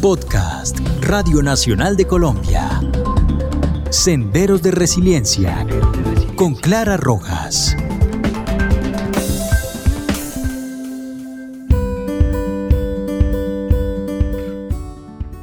Podcast 0.00 0.78
Radio 1.00 1.42
Nacional 1.42 1.96
de 1.96 2.06
Colombia. 2.06 2.68
Senderos 3.90 4.62
de 4.62 4.70
Resiliencia 4.70 5.66
con 6.36 6.54
Clara 6.54 6.96
Rojas. 6.96 7.76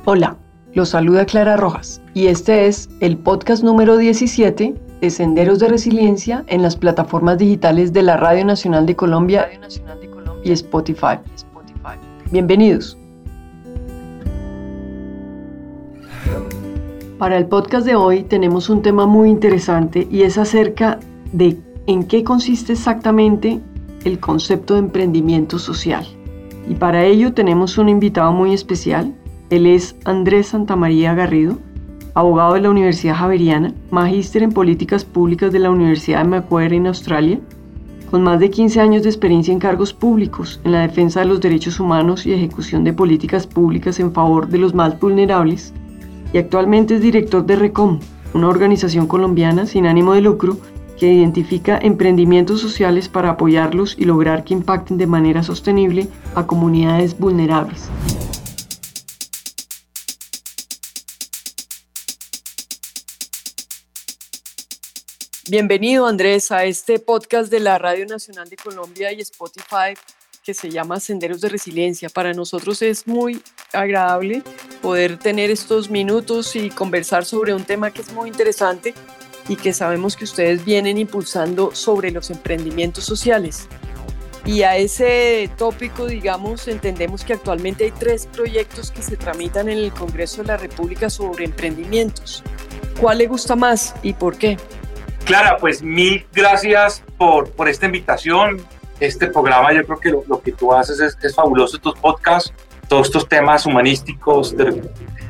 Hola, 0.05 0.37
los 0.73 0.87
saluda 0.87 1.25
Clara 1.25 1.57
Rojas 1.57 2.01
y 2.13 2.27
este 2.27 2.67
es 2.67 2.87
el 3.01 3.17
podcast 3.17 3.61
número 3.61 3.97
17 3.97 4.73
de 5.01 5.09
Senderos 5.09 5.59
de 5.59 5.67
Resiliencia 5.67 6.45
en 6.47 6.61
las 6.61 6.77
plataformas 6.77 7.39
digitales 7.39 7.91
de 7.91 8.03
la 8.03 8.15
Radio 8.15 8.45
Nacional 8.45 8.85
de 8.85 8.95
Colombia 8.95 9.49
y 10.45 10.51
Spotify. 10.53 11.19
Bienvenidos. 12.31 12.97
Para 17.17 17.37
el 17.37 17.45
podcast 17.45 17.85
de 17.85 17.95
hoy 17.95 18.23
tenemos 18.23 18.69
un 18.69 18.81
tema 18.81 19.05
muy 19.05 19.29
interesante 19.29 20.05
y 20.11 20.23
es 20.23 20.37
acerca 20.37 20.99
de 21.31 21.57
en 21.87 22.03
qué 22.03 22.25
consiste 22.25 22.73
exactamente 22.73 23.61
el 24.03 24.19
concepto 24.19 24.73
de 24.73 24.81
emprendimiento 24.81 25.57
social. 25.57 26.05
Y 26.67 26.75
para 26.75 27.05
ello 27.05 27.33
tenemos 27.33 27.77
un 27.77 27.87
invitado 27.87 28.33
muy 28.33 28.53
especial. 28.53 29.13
Él 29.49 29.65
es 29.65 29.95
Andrés 30.03 30.47
Santamaría 30.47 31.13
Garrido, 31.13 31.57
abogado 32.15 32.55
de 32.55 32.59
la 32.59 32.69
Universidad 32.69 33.15
Javeriana, 33.15 33.73
magíster 33.91 34.43
en 34.43 34.51
políticas 34.51 35.05
públicas 35.05 35.53
de 35.53 35.59
la 35.59 35.71
Universidad 35.71 36.21
de 36.21 36.29
Macquarie 36.29 36.79
en 36.79 36.87
Australia, 36.87 37.39
con 38.11 38.23
más 38.23 38.41
de 38.41 38.49
15 38.49 38.81
años 38.81 39.03
de 39.03 39.09
experiencia 39.09 39.53
en 39.53 39.59
cargos 39.59 39.93
públicos 39.93 40.59
en 40.65 40.73
la 40.73 40.81
defensa 40.81 41.21
de 41.21 41.27
los 41.27 41.39
derechos 41.39 41.79
humanos 41.79 42.25
y 42.25 42.33
ejecución 42.33 42.83
de 42.83 42.91
políticas 42.91 43.47
públicas 43.47 44.01
en 44.01 44.11
favor 44.11 44.49
de 44.49 44.57
los 44.57 44.73
más 44.73 44.99
vulnerables 44.99 45.73
y 46.35 46.37
actualmente 46.37 46.95
es 46.95 47.01
director 47.01 47.45
de 47.45 47.55
RECOM, 47.55 48.01
una 48.33 48.49
organización 48.49 49.07
colombiana 49.07 49.65
sin 49.65 49.85
ánimo 49.87 50.15
de 50.15 50.19
lucro 50.19 50.57
que 50.99 51.13
identifica 51.13 51.79
emprendimientos 51.81 52.59
sociales 52.59 53.07
para 53.07 53.29
apoyarlos 53.29 53.95
y 53.97 54.03
lograr 54.03 54.43
que 54.43 54.53
impacten 54.53 54.97
de 54.97 55.07
manera 55.07 55.43
sostenible 55.43 56.09
a 56.35 56.45
comunidades 56.45 57.17
vulnerables. 57.17 57.83
Bienvenido 65.49 66.05
Andrés 66.05 66.51
a 66.51 66.65
este 66.65 66.99
podcast 66.99 67.49
de 67.49 67.61
la 67.61 67.77
Radio 67.77 68.05
Nacional 68.07 68.49
de 68.49 68.57
Colombia 68.57 69.13
y 69.13 69.21
Spotify 69.21 69.95
que 70.45 70.53
se 70.53 70.69
llama 70.69 70.99
Senderos 70.99 71.41
de 71.41 71.49
Resiliencia. 71.49 72.07
Para 72.07 72.31
nosotros 72.31 72.81
es 72.83 73.07
muy 73.07 73.41
agradable 73.73 74.43
poder 74.81 75.17
tener 75.17 75.49
estos 75.49 75.89
minutos 75.89 76.55
y 76.55 76.69
conversar 76.69 77.25
sobre 77.25 77.55
un 77.55 77.63
tema 77.63 77.89
que 77.91 78.01
es 78.01 78.13
muy 78.13 78.29
interesante 78.29 78.93
y 79.49 79.55
que 79.55 79.73
sabemos 79.73 80.15
que 80.15 80.23
ustedes 80.23 80.63
vienen 80.63 80.99
impulsando 80.99 81.73
sobre 81.73 82.11
los 82.11 82.29
emprendimientos 82.29 83.03
sociales. 83.03 83.67
Y 84.45 84.61
a 84.61 84.77
ese 84.77 85.49
tópico, 85.57 86.05
digamos, 86.05 86.67
entendemos 86.67 87.23
que 87.23 87.33
actualmente 87.33 87.85
hay 87.85 87.91
tres 87.91 88.27
proyectos 88.27 88.91
que 88.91 89.01
se 89.01 89.17
tramitan 89.17 89.67
en 89.67 89.79
el 89.79 89.91
Congreso 89.91 90.43
de 90.43 90.49
la 90.49 90.57
República 90.57 91.09
sobre 91.09 91.45
emprendimientos. 91.45 92.43
¿Cuál 93.01 93.17
le 93.17 93.27
gusta 93.27 93.55
más 93.55 93.95
y 94.03 94.13
por 94.13 94.37
qué? 94.37 94.57
Clara, 95.25 95.57
pues 95.57 95.81
mil 95.81 96.23
gracias 96.31 97.03
por, 97.17 97.49
por 97.49 97.67
esta 97.67 97.87
invitación 97.87 98.63
este 98.99 99.27
programa, 99.27 99.73
yo 99.73 99.83
creo 99.83 99.99
que 99.99 100.09
lo, 100.09 100.41
que 100.41 100.51
tú 100.51 100.73
haces 100.73 100.99
es, 100.99 101.35
fabuloso, 101.35 101.77
tus 101.77 101.95
podcasts, 101.95 102.53
todos 102.87 103.07
estos 103.07 103.27
temas 103.27 103.65
humanísticos 103.65 104.55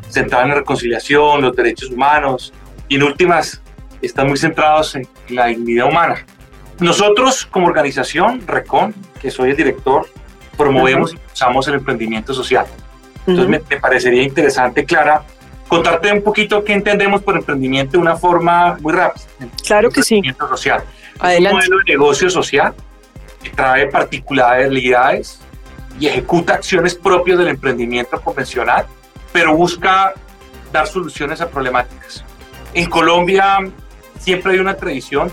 centrados 0.09 0.43
en 0.45 0.49
la 0.49 0.55
reconciliación, 0.55 1.41
los 1.41 1.55
derechos 1.55 1.89
humanos, 1.89 2.53
y 2.87 2.95
en 2.95 3.03
últimas, 3.03 3.61
están 4.01 4.27
muy 4.27 4.37
centrados 4.37 4.95
en, 4.95 5.07
la 5.29 5.47
dignidad 5.47 5.87
humana. 5.87 6.25
Nosotros 6.79 7.45
como 7.45 7.67
organización, 7.67 8.45
RECON, 8.45 8.93
que 9.19 9.31
soy 9.31 9.51
el 9.51 9.57
director, 9.57 10.07
promovemos 10.57 11.13
y 11.13 11.19
usamos 11.33 11.67
el 11.67 11.75
emprendimiento 11.75 12.33
social. 12.33 12.65
Entonces 13.25 13.47
me, 13.47 13.61
me, 13.67 13.81
parecería 13.81 14.21
interesante, 14.21 14.85
Clara, 14.85 15.23
contarte 15.67 16.11
un 16.11 16.21
poquito 16.21 16.63
qué 16.63 16.73
entendemos 16.73 17.23
por 17.23 17.35
emprendimiento 17.35 17.93
de 17.93 17.97
una 17.97 18.15
forma 18.15 18.77
muy 18.81 18.93
rápida. 18.93 19.25
Claro 19.65 19.89
que 19.89 20.03
sí. 20.03 20.21
social. 20.37 20.83
Adelante. 21.19 21.59
Es 21.59 21.69
un 21.69 21.75
modelo 21.75 21.77
de 21.85 21.93
negocio 21.93 22.29
social 22.29 22.73
trae 23.49 23.87
particularidades 23.87 25.39
y 25.99 26.07
ejecuta 26.07 26.55
acciones 26.55 26.95
propias 26.95 27.37
del 27.37 27.49
emprendimiento 27.49 28.19
convencional, 28.21 28.85
pero 29.31 29.55
busca 29.55 30.13
dar 30.71 30.87
soluciones 30.87 31.41
a 31.41 31.49
problemáticas. 31.49 32.23
En 32.73 32.89
Colombia 32.89 33.59
siempre 34.19 34.53
hay 34.53 34.59
una 34.59 34.75
tradición 34.75 35.31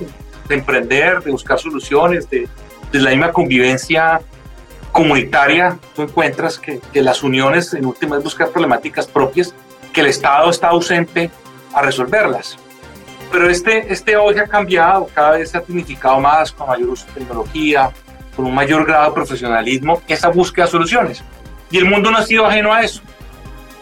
de, 0.48 0.54
emprender, 0.54 1.22
de 1.22 1.30
buscar 1.30 1.58
soluciones, 1.58 2.28
de, 2.30 2.48
de, 2.92 2.98
la 2.98 3.10
misma 3.10 3.32
convivencia 3.32 4.20
comunitaria. 4.92 5.78
Tú 5.94 6.02
encuentras 6.02 6.58
que, 6.58 6.80
que 6.92 7.02
las 7.02 7.22
uniones 7.22 7.74
en 7.74 7.86
última 7.86 8.16
es 8.18 8.22
buscar 8.22 8.50
problemáticas 8.50 9.06
propias 9.06 9.54
que 9.92 10.02
el 10.02 10.06
Estado 10.06 10.50
está 10.50 10.68
ausente 10.68 11.30
a 11.74 11.82
resolverlas. 11.82 12.58
Pero 13.30 13.48
este, 13.48 13.90
este 13.90 14.16
hoy 14.16 14.38
ha 14.38 14.46
cambiado, 14.46 15.08
cada 15.14 15.32
vez 15.32 15.50
se 15.50 15.58
ha 15.58 15.64
significado 15.64 16.20
más 16.20 16.52
con 16.52 16.68
mayor 16.68 16.90
uso 16.90 17.06
de 17.06 17.12
tecnología, 17.12 17.90
con 18.36 18.46
un 18.46 18.54
mayor 18.54 18.86
grado 18.86 19.10
de 19.10 19.14
profesionalismo, 19.14 20.02
esa 20.08 20.28
búsqueda 20.28 20.66
de 20.66 20.70
soluciones. 20.70 21.22
Y 21.70 21.78
el 21.78 21.84
mundo 21.84 22.10
no 22.10 22.18
ha 22.18 22.22
sido 22.22 22.46
ajeno 22.46 22.72
a 22.72 22.82
eso. 22.82 23.02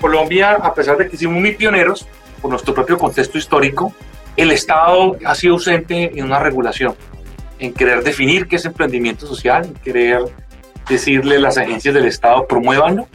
Colombia, 0.00 0.52
a 0.52 0.74
pesar 0.74 0.96
de 0.96 1.08
que 1.08 1.16
fuimos 1.16 1.40
muy 1.40 1.52
pioneros, 1.52 2.06
por 2.40 2.50
nuestro 2.50 2.74
propio 2.74 2.98
contexto 2.98 3.38
histórico, 3.38 3.92
el 4.36 4.50
Estado 4.52 5.16
ha 5.24 5.34
sido 5.34 5.54
ausente 5.54 6.18
en 6.18 6.24
una 6.24 6.38
regulación, 6.38 6.94
en 7.58 7.72
querer 7.74 8.02
definir 8.02 8.48
qué 8.48 8.56
es 8.56 8.64
emprendimiento 8.64 9.26
social, 9.26 9.66
en 9.66 9.74
querer 9.74 10.20
decirle 10.88 11.36
a 11.36 11.40
las 11.40 11.58
agencias 11.58 11.94
del 11.94 12.06
Estado 12.06 12.46
promuévanlo. 12.46 13.06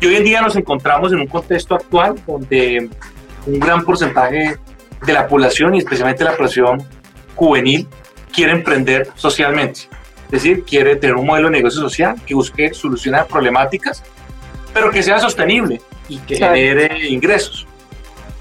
Y 0.00 0.06
hoy 0.06 0.16
en 0.16 0.24
día 0.24 0.40
nos 0.40 0.56
encontramos 0.56 1.12
en 1.12 1.20
un 1.20 1.26
contexto 1.26 1.74
actual 1.74 2.14
donde 2.26 2.88
un 3.46 3.60
gran 3.60 3.84
porcentaje 3.84 4.56
de 5.04 5.12
la 5.12 5.26
población 5.26 5.74
y 5.74 5.78
especialmente 5.78 6.24
la 6.24 6.36
población 6.36 6.82
juvenil 7.34 7.86
quiere 8.34 8.52
emprender 8.52 9.08
socialmente. 9.14 9.88
Es 10.26 10.42
decir, 10.42 10.64
quiere 10.64 10.96
tener 10.96 11.16
un 11.16 11.26
modelo 11.26 11.48
de 11.48 11.58
negocio 11.58 11.80
social 11.80 12.16
que 12.26 12.34
busque 12.34 12.74
solucionar 12.74 13.26
problemáticas, 13.26 14.02
pero 14.74 14.90
que 14.90 15.02
sea 15.02 15.18
sostenible 15.18 15.80
y 16.08 16.18
que 16.18 16.36
genere 16.36 17.08
ingresos. 17.08 17.66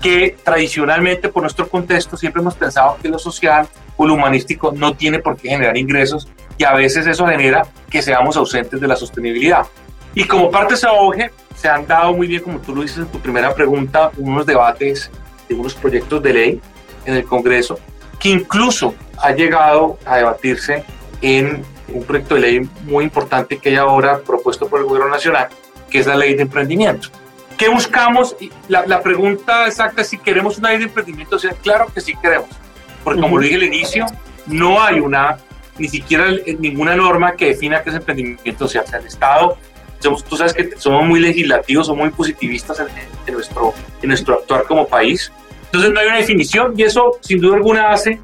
Que 0.01 0.35
tradicionalmente, 0.43 1.29
por 1.29 1.43
nuestro 1.43 1.67
contexto, 1.67 2.17
siempre 2.17 2.41
hemos 2.41 2.55
pensado 2.55 2.97
que 3.01 3.07
lo 3.07 3.19
social 3.19 3.67
o 3.97 4.05
lo 4.05 4.13
humanístico 4.13 4.71
no 4.71 4.95
tiene 4.95 5.19
por 5.19 5.37
qué 5.37 5.49
generar 5.49 5.77
ingresos 5.77 6.27
y 6.57 6.63
a 6.63 6.73
veces 6.73 7.07
eso 7.07 7.25
genera 7.27 7.65
que 7.89 8.01
seamos 8.01 8.35
ausentes 8.37 8.79
de 8.81 8.87
la 8.87 8.95
sostenibilidad. 8.95 9.65
Y 10.13 10.25
como 10.25 10.49
parte 10.49 10.73
de 10.73 10.77
ese 10.77 10.87
auge, 10.87 11.31
se 11.55 11.69
han 11.69 11.87
dado 11.87 12.13
muy 12.13 12.27
bien, 12.27 12.41
como 12.41 12.59
tú 12.59 12.75
lo 12.75 12.81
dices 12.81 12.99
en 12.99 13.07
tu 13.07 13.19
primera 13.19 13.53
pregunta, 13.53 14.11
unos 14.17 14.45
debates 14.45 15.09
de 15.47 15.55
unos 15.55 15.73
proyectos 15.73 16.21
de 16.21 16.33
ley 16.33 16.61
en 17.05 17.15
el 17.15 17.23
Congreso 17.23 17.79
que 18.19 18.29
incluso 18.29 18.95
ha 19.17 19.31
llegado 19.31 19.97
a 20.05 20.17
debatirse 20.17 20.83
en 21.21 21.63
un 21.89 22.03
proyecto 22.03 22.35
de 22.35 22.41
ley 22.41 22.69
muy 22.83 23.03
importante 23.03 23.57
que 23.57 23.69
hay 23.69 23.75
ahora 23.75 24.19
propuesto 24.19 24.67
por 24.67 24.79
el 24.79 24.85
Gobierno 24.85 25.09
Nacional, 25.09 25.49
que 25.89 25.99
es 25.99 26.07
la 26.07 26.15
ley 26.15 26.35
de 26.35 26.43
emprendimiento. 26.43 27.09
¿Qué 27.57 27.69
buscamos? 27.69 28.35
La, 28.67 28.85
la 28.85 29.01
pregunta 29.01 29.67
exacta 29.67 30.01
es 30.01 30.09
si 30.09 30.17
queremos 30.17 30.57
una 30.57 30.69
ley 30.69 30.79
de 30.79 30.85
emprendimiento 30.85 31.39
social. 31.39 31.57
Claro 31.61 31.87
que 31.93 32.01
sí 32.01 32.13
queremos, 32.21 32.49
porque 33.03 33.21
como 33.21 33.37
lo 33.37 33.43
dije 33.43 33.55
al 33.55 33.63
inicio, 33.63 34.05
no 34.47 34.81
hay 34.81 34.99
una, 34.99 35.37
ni 35.77 35.87
siquiera 35.87 36.27
ninguna 36.59 36.95
norma 36.95 37.35
que 37.35 37.47
defina 37.47 37.81
qué 37.81 37.91
es 37.91 37.95
emprendimiento. 37.95 38.65
O 38.65 38.67
sea, 38.67 38.83
el 38.93 39.05
Estado, 39.05 39.57
tú 40.01 40.37
sabes 40.37 40.53
que 40.53 40.71
somos 40.77 41.05
muy 41.05 41.19
legislativos, 41.19 41.87
somos 41.87 42.05
muy 42.05 42.09
positivistas 42.09 42.79
en, 43.25 43.33
nuestro, 43.33 43.73
en 44.01 44.09
nuestro 44.09 44.35
actuar 44.35 44.63
como 44.63 44.87
país. 44.87 45.31
Entonces 45.65 45.91
no 45.91 45.99
hay 45.99 46.07
una 46.07 46.17
definición 46.17 46.73
y 46.77 46.83
eso 46.83 47.17
sin 47.21 47.39
duda 47.39 47.55
alguna 47.55 47.91
hace 47.91 48.19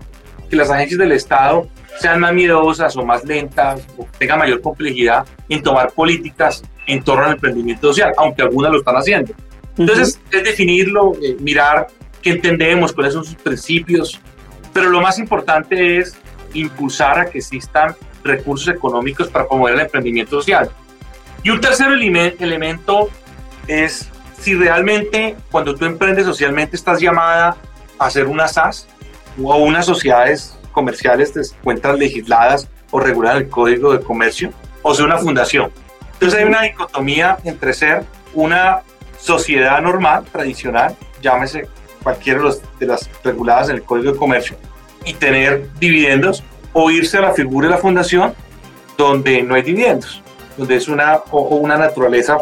que 0.49 0.55
las 0.55 0.69
agencias 0.69 0.99
del 0.99 1.11
Estado 1.13 1.67
sean 1.99 2.19
más 2.19 2.33
miedosas 2.33 2.95
o 2.97 3.05
más 3.05 3.23
lentas 3.23 3.85
o 3.97 4.07
tengan 4.17 4.39
mayor 4.39 4.61
complejidad 4.61 5.25
en 5.49 5.61
tomar 5.61 5.91
políticas 5.91 6.63
en 6.87 7.03
torno 7.03 7.25
al 7.25 7.33
emprendimiento 7.33 7.87
social, 7.87 8.13
aunque 8.17 8.41
algunas 8.41 8.71
lo 8.71 8.79
están 8.79 8.95
haciendo. 8.95 9.33
Entonces, 9.77 10.19
es 10.31 10.43
definirlo, 10.43 11.13
eh, 11.21 11.37
mirar 11.39 11.87
qué 12.21 12.31
entendemos, 12.31 12.91
cuáles 12.91 13.13
son 13.13 13.23
sus 13.23 13.35
principios, 13.35 14.19
pero 14.73 14.89
lo 14.89 15.01
más 15.01 15.19
importante 15.19 15.97
es 15.97 16.15
impulsar 16.53 17.19
a 17.19 17.25
que 17.25 17.39
existan 17.39 17.95
recursos 18.23 18.73
económicos 18.73 19.27
para 19.29 19.47
promover 19.47 19.75
el 19.75 19.79
emprendimiento 19.81 20.37
social. 20.37 20.69
Y 21.43 21.49
un 21.49 21.59
tercer 21.59 21.87
elemento 21.91 23.09
es 23.67 24.09
si 24.39 24.55
realmente 24.55 25.35
cuando 25.49 25.75
tú 25.75 25.85
emprendes 25.85 26.25
socialmente 26.25 26.75
estás 26.75 26.99
llamada 26.99 27.55
a 27.97 28.05
hacer 28.05 28.27
una 28.27 28.47
SAS 28.47 28.87
o 29.41 29.55
unas 29.57 29.85
sociedades 29.85 30.57
comerciales 30.71 31.33
de 31.33 31.43
cuentas 31.63 31.97
legisladas 31.97 32.69
o 32.91 32.99
regular 32.99 33.37
el 33.37 33.49
Código 33.49 33.93
de 33.93 34.03
Comercio, 34.03 34.51
o 34.81 34.93
sea, 34.93 35.05
una 35.05 35.17
fundación. 35.17 35.71
Entonces 36.13 36.39
hay 36.39 36.45
una 36.45 36.61
dicotomía 36.61 37.37
entre 37.43 37.73
ser 37.73 38.03
una 38.33 38.81
sociedad 39.19 39.81
normal, 39.81 40.25
tradicional, 40.31 40.95
llámese 41.21 41.67
cualquiera 42.03 42.41
de, 42.79 42.85
las 42.85 43.09
reguladas 43.23 43.69
en 43.69 43.75
el 43.75 43.83
Código 43.83 44.11
de 44.13 44.17
Comercio, 44.17 44.57
y 45.05 45.13
tener 45.13 45.69
dividendos 45.79 46.43
o 46.73 46.89
irse 46.89 47.17
a 47.17 47.21
la 47.21 47.33
figura 47.33 47.67
de 47.67 47.75
la 47.75 47.79
fundación 47.79 48.33
donde 48.97 49.41
no 49.43 49.55
hay 49.55 49.61
dividendos, 49.61 50.21
donde 50.57 50.75
es 50.75 50.87
una, 50.87 51.17
o 51.31 51.55
una 51.55 51.77
naturaleza 51.77 52.37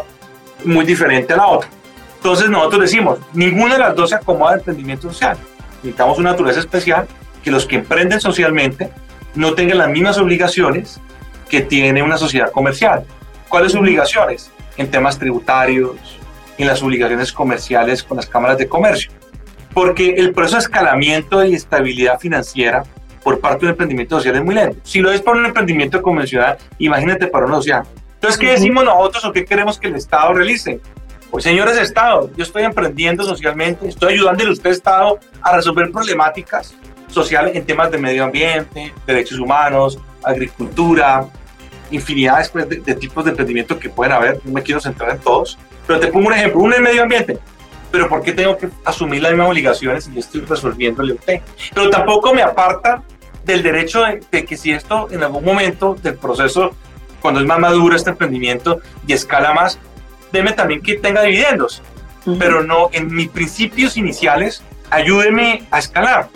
muy 0.66 0.86
diferente 0.86 1.34
a 1.34 1.38
la 1.38 1.48
otra. 1.48 1.70
Entonces 2.18 2.50
nosotros 2.50 2.82
decimos, 2.82 3.20
ninguna 3.34 3.76
de 3.76 3.80
las 3.80 3.96
dos 3.96 4.10
se 4.10 4.16
acomoda 4.16 4.52
al 4.54 4.60
emprendimiento 4.60 5.10
social. 5.12 5.38
Necesitamos 5.82 6.18
una 6.18 6.32
naturaleza 6.32 6.60
especial 6.60 7.08
que 7.44 7.52
los 7.52 7.66
que 7.66 7.78
emprenden 7.78 8.20
socialmente 8.20 8.90
no 9.36 9.54
tengan 9.54 9.78
las 9.78 9.90
mismas 9.90 10.18
obligaciones 10.18 11.00
que 11.50 11.62
tiene 11.62 12.04
una 12.04 12.18
sociedad 12.18 12.52
comercial. 12.52 13.04
¿Cuáles 13.48 13.76
obligaciones? 13.76 14.52
En 14.78 14.90
temas 14.90 15.18
tributarios, 15.18 15.98
en 16.58 16.68
las 16.68 16.84
obligaciones 16.84 17.32
comerciales 17.32 18.04
con 18.04 18.18
las 18.18 18.28
cámaras 18.28 18.58
de 18.58 18.68
comercio. 18.68 19.12
Porque 19.74 20.16
el 20.18 20.34
proceso 20.34 20.58
de 20.58 20.64
escalamiento 20.64 21.44
y 21.44 21.56
estabilidad 21.56 22.20
financiera 22.20 22.84
por 23.24 23.40
parte 23.40 23.62
de 23.62 23.66
un 23.66 23.72
emprendimiento 23.72 24.18
social 24.18 24.36
es 24.36 24.44
muy 24.44 24.56
lento. 24.56 24.80
Si 24.84 25.00
lo 25.00 25.12
es 25.12 25.22
para 25.22 25.40
un 25.40 25.46
emprendimiento 25.46 26.02
convencional, 26.02 26.58
imagínate 26.78 27.28
para 27.28 27.46
una 27.46 27.56
social. 27.56 27.84
Entonces, 28.16 28.40
¿qué 28.40 28.52
decimos 28.52 28.84
nosotros 28.84 29.24
o 29.26 29.32
qué 29.32 29.46
queremos 29.46 29.80
que 29.80 29.88
el 29.88 29.96
Estado 29.96 30.34
realice? 30.34 30.82
Pues 31.32 31.44
señores 31.44 31.78
Estado, 31.78 32.30
yo 32.36 32.44
estoy 32.44 32.64
emprendiendo 32.64 33.24
socialmente, 33.24 33.88
estoy 33.88 34.14
ayudándole 34.16 34.50
a 34.50 34.54
usted 34.54 34.72
Estado 34.72 35.20
a 35.42 35.56
resolver 35.56 35.92
problemáticas 35.92 36.74
sociales 37.10 37.56
en 37.56 37.66
temas 37.66 37.92
de 37.92 37.98
medio 37.98 38.24
ambiente, 38.24 38.94
derechos 39.06 39.40
humanos, 39.40 40.00
agricultura, 40.24 41.28
infinidad 41.92 42.52
de, 42.54 42.78
de, 42.78 42.96
tipos 42.96 43.26
de 43.26 43.32
emprendimiento 43.32 43.78
que 43.78 43.90
pueden 43.90 44.14
haber, 44.14 44.40
no 44.44 44.54
me 44.54 44.64
quiero 44.64 44.80
centrar 44.80 45.12
en 45.12 45.20
todos, 45.20 45.58
pero 45.88 46.00
te 46.00 46.08
pongo 46.08 46.28
un 46.28 46.34
ejemplo, 46.34 46.62
uno 46.62 46.76
en 46.76 46.84
medio 46.84 47.04
ambiente, 47.04 47.40
pero 47.92 48.08
¿por 48.08 48.22
qué 48.22 48.32
tengo 48.34 48.58
que 48.58 48.70
asumir 48.86 49.22
las 49.22 49.32
mismas 49.32 49.50
obligaciones 49.50 50.06
si 50.06 50.14
yo 50.14 50.20
estoy 50.20 50.42
resolviéndole 50.42 51.14
a 51.14 51.16
usted? 51.16 51.42
Pero 51.74 51.90
tampoco 51.90 52.34
me 52.34 52.42
aparta 52.42 53.02
del 53.44 53.64
derecho 53.64 54.04
de, 54.32 54.46
que 54.46 54.58
si 54.58 54.72
esto 54.72 55.08
en 55.12 55.24
algún 55.24 55.44
momento 55.44 55.96
del 55.96 56.16
proceso, 56.16 56.72
cuando 57.22 57.40
es 57.40 57.48
más 57.48 57.60
maduro 57.60 57.96
este 57.96 58.12
emprendimiento 58.12 58.80
y 59.08 59.14
escala 59.14 59.54
más, 59.54 59.80
deme 60.32 60.52
también 60.54 60.82
que 60.82 60.96
tenga 60.96 61.24
dividendos, 61.24 61.82
pero 62.38 62.64
no 62.64 62.90
en 62.92 63.12
mis 63.14 63.30
principios 63.30 63.98
iniciales, 63.98 64.62
ayúdeme 64.92 65.64
a 65.72 65.80
escalar. 65.80 66.30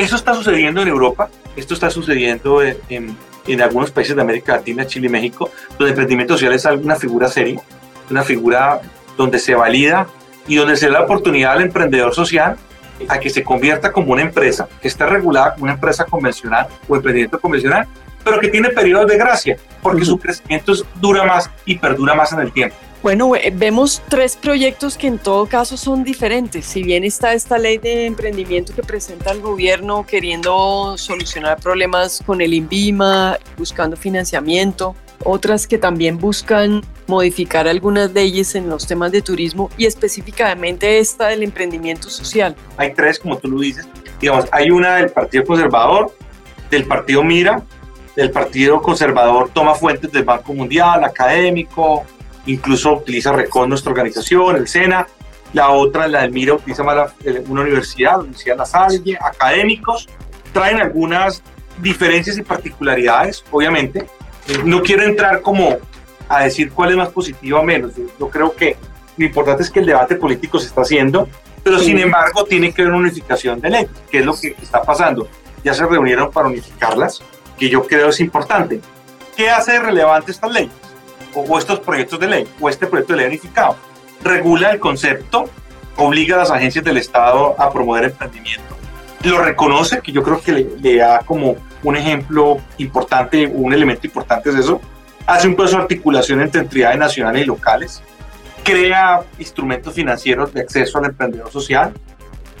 Eso 0.00 0.16
está 0.16 0.32
sucediendo 0.32 0.80
en 0.80 0.88
Europa, 0.88 1.28
esto 1.56 1.74
está 1.74 1.90
sucediendo 1.90 2.62
en, 2.62 3.14
en, 3.46 3.60
algunos 3.60 3.90
países 3.90 4.16
de 4.16 4.22
América 4.22 4.56
Latina, 4.56 4.86
Chile 4.86 5.08
y 5.08 5.10
México, 5.10 5.50
donde 5.72 5.84
el 5.84 5.90
emprendimiento 5.90 6.38
social 6.38 6.54
es 6.54 6.64
una 6.64 6.96
figura 6.96 7.28
seria, 7.28 7.60
una 8.08 8.22
figura 8.22 8.80
donde 9.18 9.38
se 9.38 9.54
valida 9.54 10.06
y 10.48 10.56
donde 10.56 10.78
se 10.78 10.86
da 10.86 10.92
la 10.92 11.00
oportunidad 11.02 11.52
al 11.52 11.60
emprendedor 11.60 12.14
social 12.14 12.56
a 13.08 13.20
que 13.20 13.28
se 13.28 13.44
convierta 13.44 13.92
como 13.92 14.12
una 14.14 14.22
empresa 14.22 14.66
que 14.80 14.88
está 14.88 15.04
regulada 15.04 15.52
como 15.52 15.64
una 15.64 15.74
empresa 15.74 16.06
convencional 16.06 16.68
o 16.88 16.96
emprendimiento 16.96 17.38
convencional, 17.38 17.86
pero 18.24 18.40
que 18.40 18.48
tiene 18.48 18.70
periodos 18.70 19.06
de 19.06 19.18
gracia, 19.18 19.58
porque 19.82 20.06
su 20.06 20.18
crecimiento 20.18 20.72
dura 20.94 21.24
más 21.24 21.50
y 21.66 21.76
perdura 21.76 22.14
más 22.14 22.32
en 22.32 22.40
el 22.40 22.52
tiempo. 22.52 22.74
Bueno, 23.02 23.34
eh, 23.34 23.50
vemos 23.54 24.02
tres 24.10 24.36
proyectos 24.36 24.98
que 24.98 25.06
en 25.06 25.18
todo 25.18 25.46
caso 25.46 25.78
son 25.78 26.04
diferentes. 26.04 26.66
Si 26.66 26.82
bien 26.82 27.02
está 27.02 27.32
esta 27.32 27.56
ley 27.56 27.78
de 27.78 28.04
emprendimiento 28.04 28.74
que 28.74 28.82
presenta 28.82 29.30
el 29.30 29.40
gobierno 29.40 30.04
queriendo 30.06 30.98
solucionar 30.98 31.58
problemas 31.60 32.22
con 32.26 32.42
el 32.42 32.52
INVIMA, 32.52 33.38
buscando 33.56 33.96
financiamiento, 33.96 34.94
otras 35.24 35.66
que 35.66 35.78
también 35.78 36.18
buscan 36.18 36.82
modificar 37.06 37.66
algunas 37.66 38.12
leyes 38.12 38.54
en 38.54 38.68
los 38.68 38.86
temas 38.86 39.12
de 39.12 39.22
turismo 39.22 39.70
y 39.78 39.86
específicamente 39.86 40.98
esta 40.98 41.28
del 41.28 41.42
emprendimiento 41.42 42.10
social. 42.10 42.54
Hay 42.76 42.92
tres, 42.92 43.18
como 43.18 43.38
tú 43.38 43.48
lo 43.48 43.60
dices. 43.60 43.88
Digamos, 44.20 44.44
hay 44.52 44.70
una 44.70 44.96
del 44.96 45.08
Partido 45.08 45.44
Conservador, 45.44 46.14
del 46.70 46.84
Partido 46.84 47.24
Mira, 47.24 47.62
del 48.14 48.30
Partido 48.30 48.82
Conservador 48.82 49.48
toma 49.54 49.74
fuentes 49.74 50.12
del 50.12 50.24
Banco 50.24 50.52
Mundial, 50.52 51.02
académico, 51.02 52.04
incluso 52.46 52.94
utiliza 52.94 53.32
RECON, 53.32 53.68
nuestra 53.68 53.90
organización, 53.90 54.56
el 54.56 54.68
SENA. 54.68 55.06
La 55.52 55.70
otra, 55.70 56.06
la 56.06 56.22
del 56.22 56.30
MIRA, 56.30 56.54
utiliza 56.54 56.84
más 56.84 57.12
eh, 57.24 57.42
una 57.48 57.62
universidad, 57.62 58.12
la 58.12 58.18
Universidad 58.18 58.56
La 58.56 58.66
Salle, 58.66 59.18
académicos. 59.20 60.08
Traen 60.52 60.80
algunas 60.80 61.42
diferencias 61.78 62.38
y 62.38 62.42
particularidades, 62.42 63.44
obviamente. 63.50 64.06
Eh, 64.46 64.60
no 64.64 64.80
quiero 64.82 65.02
entrar 65.02 65.42
como 65.42 65.76
a 66.28 66.44
decir 66.44 66.70
cuál 66.70 66.90
es 66.90 66.96
más 66.96 67.08
positivo 67.08 67.58
o 67.58 67.62
menos. 67.64 67.92
Yo, 68.18 68.30
creo 68.30 68.54
que 68.54 68.76
lo 69.16 69.26
importante 69.26 69.64
es 69.64 69.70
que 69.70 69.80
el 69.80 69.86
debate 69.86 70.14
político 70.14 70.60
se 70.60 70.68
está 70.68 70.82
haciendo, 70.82 71.28
pero 71.64 71.78
sin 71.80 71.98
embargo 71.98 72.44
tiene 72.44 72.72
que 72.72 72.82
haber 72.82 72.94
una 72.94 73.02
unificación 73.02 73.60
de 73.60 73.70
leyes, 73.70 73.90
que 74.10 74.20
es 74.20 74.24
lo 74.24 74.38
que 74.38 74.54
está 74.62 74.82
pasando. 74.82 75.28
Ya 75.64 75.74
se 75.74 75.84
reunieron 75.84 76.30
para 76.30 76.46
unificarlas, 76.46 77.20
que 77.58 77.68
yo 77.68 77.84
creo 77.84 78.10
es 78.10 78.20
importante. 78.20 78.80
¿Qué 79.36 79.50
hace 79.50 79.80
relevante 79.80 80.30
estas 80.30 80.52
leyes? 80.52 80.72
O, 81.34 81.58
estos 81.58 81.80
proyectos 81.80 82.18
de 82.20 82.26
ley, 82.26 82.48
o 82.60 82.68
este 82.68 82.86
proyecto 82.86 83.12
de 83.12 83.18
ley 83.18 83.26
unificado. 83.28 83.76
Regula 84.22 84.70
el 84.70 84.78
concepto, 84.78 85.48
obliga 85.96 86.36
a 86.36 86.38
las 86.40 86.50
agencias 86.50 86.84
del 86.84 86.96
Estado 86.96 87.54
a 87.58 87.72
promover 87.72 88.04
emprendimiento. 88.04 88.76
Lo 89.24 89.42
reconoce, 89.42 90.00
que 90.00 90.12
yo 90.12 90.22
creo 90.22 90.40
que 90.40 90.52
le, 90.52 90.96
da 90.96 91.20
como 91.20 91.56
un 91.82 91.96
ejemplo 91.96 92.58
importante, 92.78 93.46
un 93.46 93.72
elemento 93.72 94.06
importante 94.06 94.50
es 94.50 94.56
eso. 94.56 94.80
Hace 95.26 95.46
un 95.46 95.54
proceso 95.54 95.76
de 95.76 95.82
articulación 95.82 96.40
entre 96.40 96.62
entidades 96.62 96.98
nacionales 96.98 97.42
y 97.42 97.46
locales. 97.46 98.02
Crea 98.64 99.22
instrumentos 99.38 99.94
financieros 99.94 100.52
de 100.54 100.62
acceso 100.62 100.98
al 100.98 101.06
emprendedor 101.06 101.50
social. 101.50 101.92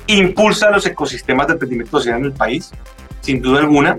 Impulsa 0.06 0.70
los 0.70 0.84
ecosistemas 0.86 1.46
de 1.46 1.54
emprendimiento 1.54 1.98
social 1.98 2.18
en 2.18 2.26
el 2.26 2.32
país, 2.32 2.70
sin 3.20 3.40
duda 3.40 3.60
alguna. 3.60 3.96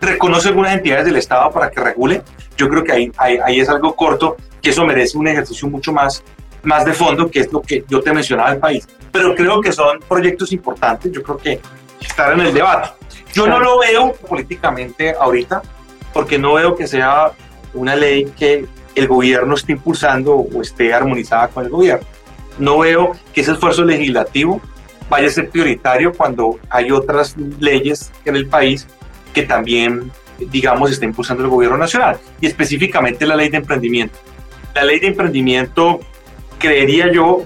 Reconoce 0.00 0.48
algunas 0.48 0.74
entidades 0.74 1.06
del 1.06 1.16
Estado 1.16 1.50
para 1.50 1.70
que 1.70 1.80
regule 1.80 2.22
yo 2.58 2.68
creo 2.68 2.84
que 2.84 2.92
ahí, 2.92 3.12
ahí, 3.16 3.60
es 3.60 3.68
algo 3.68 3.94
corto, 3.94 4.36
que 4.60 4.70
eso 4.70 4.84
merece 4.84 5.16
un 5.16 5.28
ejercicio 5.28 5.68
mucho 5.68 5.92
más, 5.92 6.24
más 6.64 6.84
de 6.84 6.92
fondo, 6.92 7.30
que 7.30 7.40
es 7.40 7.52
lo 7.52 7.62
que 7.62 7.84
yo 7.88 8.02
te 8.02 8.12
mencionaba 8.12 8.50
del 8.50 8.58
país. 8.58 8.86
Pero 9.12 9.34
creo 9.34 9.60
que 9.60 9.72
son 9.72 10.00
proyectos 10.00 10.52
importantes, 10.52 11.12
yo 11.12 11.22
creo 11.22 11.38
que 11.38 11.60
estar 12.00 12.32
en 12.32 12.40
el 12.40 12.52
debate. 12.52 12.90
Yo 13.32 13.46
no 13.46 13.60
lo 13.60 13.78
veo 13.78 14.12
políticamente 14.14 15.14
ahorita, 15.18 15.62
porque 16.12 16.36
no 16.36 16.54
veo 16.54 16.74
que 16.74 16.88
sea 16.88 17.30
una 17.74 17.94
ley 17.94 18.24
que 18.36 18.66
el 18.96 19.06
gobierno 19.06 19.54
esté 19.54 19.72
impulsando 19.72 20.34
o 20.34 20.60
esté 20.60 20.92
armonizada 20.92 21.46
con 21.48 21.64
el 21.64 21.70
gobierno. 21.70 22.06
No 22.58 22.80
veo 22.80 23.12
que 23.32 23.42
ese 23.42 23.52
esfuerzo 23.52 23.84
legislativo 23.84 24.60
vaya 25.08 25.28
a 25.28 25.30
ser 25.30 25.48
prioritario 25.48 26.12
cuando 26.12 26.58
hay 26.68 26.90
otras 26.90 27.36
leyes 27.60 28.10
en 28.24 28.34
el 28.34 28.48
país 28.48 28.88
también 29.42 30.10
digamos, 30.38 30.90
está 30.90 31.04
impulsando 31.04 31.42
el 31.42 31.50
gobierno 31.50 31.76
nacional 31.76 32.18
y 32.40 32.46
específicamente 32.46 33.26
la 33.26 33.36
ley 33.36 33.48
de 33.48 33.58
emprendimiento. 33.58 34.18
La 34.74 34.84
ley 34.84 35.00
de 35.00 35.08
emprendimiento, 35.08 36.00
creería 36.58 37.10
yo, 37.12 37.42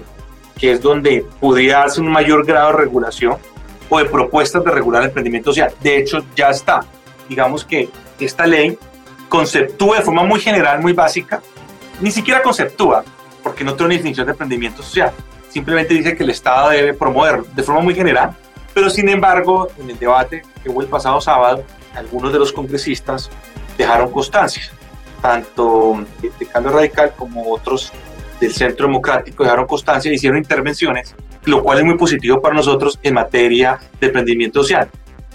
que 0.59 0.71
es 0.71 0.81
donde 0.81 1.25
podría 1.39 1.79
darse 1.79 2.01
un 2.01 2.11
mayor 2.11 2.45
grado 2.45 2.71
de 2.71 2.77
regulación 2.77 3.37
o 3.89 3.99
de 3.99 4.05
propuestas 4.05 4.63
de 4.63 4.71
regular 4.71 5.01
el 5.01 5.09
emprendimiento 5.09 5.51
social. 5.51 5.73
De 5.81 5.97
hecho, 5.97 6.23
ya 6.35 6.49
está. 6.49 6.81
Digamos 7.27 7.65
que 7.65 7.89
esta 8.19 8.45
ley 8.45 8.77
conceptúa 9.29 9.97
de 9.97 10.03
forma 10.03 10.23
muy 10.23 10.39
general, 10.39 10.81
muy 10.81 10.93
básica, 10.93 11.41
ni 11.99 12.11
siquiera 12.11 12.41
conceptúa, 12.41 13.03
porque 13.41 13.63
no 13.63 13.73
tiene 13.73 13.87
una 13.87 13.95
definición 13.95 14.27
de 14.27 14.31
emprendimiento 14.33 14.83
social. 14.83 15.11
Simplemente 15.49 15.93
dice 15.93 16.15
que 16.15 16.23
el 16.23 16.29
Estado 16.29 16.69
debe 16.69 16.93
promoverlo 16.93 17.45
de 17.55 17.63
forma 17.63 17.81
muy 17.81 17.95
general, 17.95 18.35
pero 18.73 18.89
sin 18.89 19.09
embargo, 19.09 19.69
en 19.79 19.89
el 19.89 19.99
debate 19.99 20.43
que 20.61 20.69
hubo 20.69 20.81
el 20.81 20.87
pasado 20.87 21.19
sábado, 21.21 21.63
algunos 21.95 22.33
de 22.33 22.39
los 22.39 22.51
congresistas 22.51 23.29
dejaron 23.77 24.11
constancia, 24.11 24.63
tanto 25.21 26.03
de 26.21 26.45
Cambio 26.45 26.71
Radical 26.71 27.13
como 27.15 27.51
otros 27.51 27.91
del 28.39 28.53
Centro 28.53 28.87
Democrático 28.87 29.43
dejaron 29.43 29.65
constancia 29.65 30.11
e 30.11 30.15
hicieron 30.15 30.37
intervenciones, 30.37 31.15
lo 31.45 31.63
cual 31.63 31.79
es 31.79 31.85
muy 31.85 31.97
positivo 31.97 32.41
para 32.41 32.55
nosotros 32.55 32.99
en 33.01 33.13
materia 33.13 33.79
de 33.99 34.07
emprendimiento 34.07 34.61
social. 34.61 34.89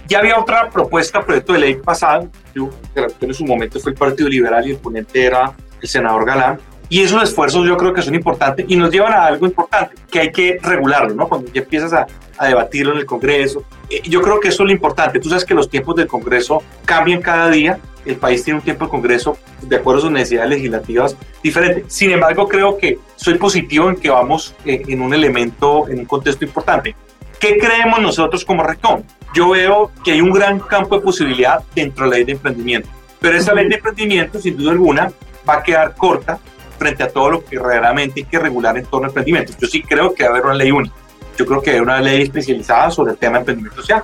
Ya 0.07 0.21
había 0.21 0.39
otra 0.39 0.71
propuesta, 0.71 1.25
proyecto 1.25 1.53
de 1.53 1.59
ley 1.59 1.75
pasado, 1.77 2.31
que 2.55 3.27
en 3.27 3.35
su 3.35 3.45
momento 3.45 3.79
fue 3.79 3.93
el 3.93 3.99
Partido 3.99 4.29
Liberal 4.29 4.67
y 4.67 4.73
el 4.73 4.79
ponente 4.79 5.25
era 5.25 5.53
el 5.81 5.89
senador 5.89 6.25
Galán, 6.25 6.59
y 6.89 7.03
esos 7.03 7.23
esfuerzos 7.23 7.67
yo 7.67 7.77
creo 7.77 7.93
que 7.93 8.03
son 8.03 8.15
importantes 8.15 8.65
y 8.69 8.77
nos 8.77 8.91
llevan 8.91 9.13
a 9.13 9.27
algo 9.27 9.47
importante, 9.47 9.95
que 10.11 10.21
hay 10.21 10.33
que 10.33 10.59
regularlo, 10.63 11.15
¿no? 11.15 11.29
Cuando 11.29 11.53
ya 11.53 11.61
empiezas 11.61 11.93
a, 11.93 12.07
a 12.39 12.47
debatirlo 12.47 12.93
en 12.93 12.99
el 12.99 13.07
Congreso. 13.07 13.65
Eh, 13.91 14.01
yo 14.09 14.23
creo 14.23 14.41
que 14.41 14.49
eso 14.49 14.63
es 14.63 14.67
lo 14.69 14.73
importante. 14.73 15.21
Tú 15.21 15.29
sabes 15.29 15.45
que 15.45 15.55
los 15.55 15.69
tiempos 15.69 15.97
del 15.97 16.07
Congreso 16.07 16.63
cambian 16.85 17.21
cada 17.21 17.51
día. 17.51 17.79
El 18.07 18.17
país 18.17 18.43
tiene 18.43 18.61
un 18.61 18.65
tiempo 18.65 18.87
de 18.87 18.91
Congreso 18.91 19.37
de 19.61 19.77
acuerdo 19.77 19.99
a 19.99 20.03
sus 20.03 20.11
necesidades 20.11 20.51
legislativas 20.51 21.17
diferentes. 21.43 21.93
Sin 21.93 22.11
embargo, 22.11 22.49
creo 22.49 22.79
que 22.79 22.99
soy 23.17 23.35
positivo 23.35 23.91
en 23.91 23.97
que 23.97 24.09
vamos 24.09 24.55
eh, 24.65 24.83
en 24.87 25.03
un 25.03 25.13
elemento, 25.13 25.89
en 25.89 25.99
un 26.01 26.05
contexto 26.07 26.45
importante. 26.45 26.95
¿Qué 27.39 27.59
creemos 27.59 28.01
nosotros 28.01 28.45
como 28.45 28.63
recón? 28.63 29.05
Yo 29.35 29.51
veo 29.51 29.91
que 30.03 30.13
hay 30.13 30.21
un 30.21 30.33
gran 30.33 30.59
campo 30.59 30.97
de 30.97 31.03
posibilidad 31.03 31.63
dentro 31.75 32.05
de 32.05 32.11
la 32.11 32.17
ley 32.17 32.25
de 32.25 32.33
emprendimiento. 32.33 32.89
Pero 33.21 33.37
esa 33.37 33.53
ley 33.53 33.69
de 33.69 33.75
emprendimiento, 33.75 34.41
sin 34.41 34.57
duda 34.57 34.73
alguna, 34.73 35.13
va 35.49 35.59
a 35.59 35.63
quedar 35.63 35.95
corta 35.95 36.39
frente 36.79 37.03
a 37.03 37.09
todo 37.09 37.31
lo 37.31 37.45
que 37.45 37.59
realmente 37.59 38.21
hay 38.21 38.25
que 38.25 38.39
regular 38.39 38.77
en 38.77 38.85
torno 38.85 39.07
al 39.07 39.11
emprendimiento. 39.11 39.53
Yo 39.59 39.67
sí 39.67 39.83
creo 39.83 40.15
que 40.15 40.23
debe 40.23 40.37
haber 40.37 40.47
una 40.47 40.55
ley 40.55 40.71
única. 40.71 40.95
Yo 41.37 41.47
creo 41.47 41.63
que 41.63 41.73
hay 41.73 41.81
una 41.81 42.01
ley 42.01 42.23
especializada 42.23 42.91
sobre 42.91 43.13
el 43.13 43.19
tema 43.19 43.35
de 43.35 43.39
emprendimiento 43.41 43.81
social, 43.81 44.03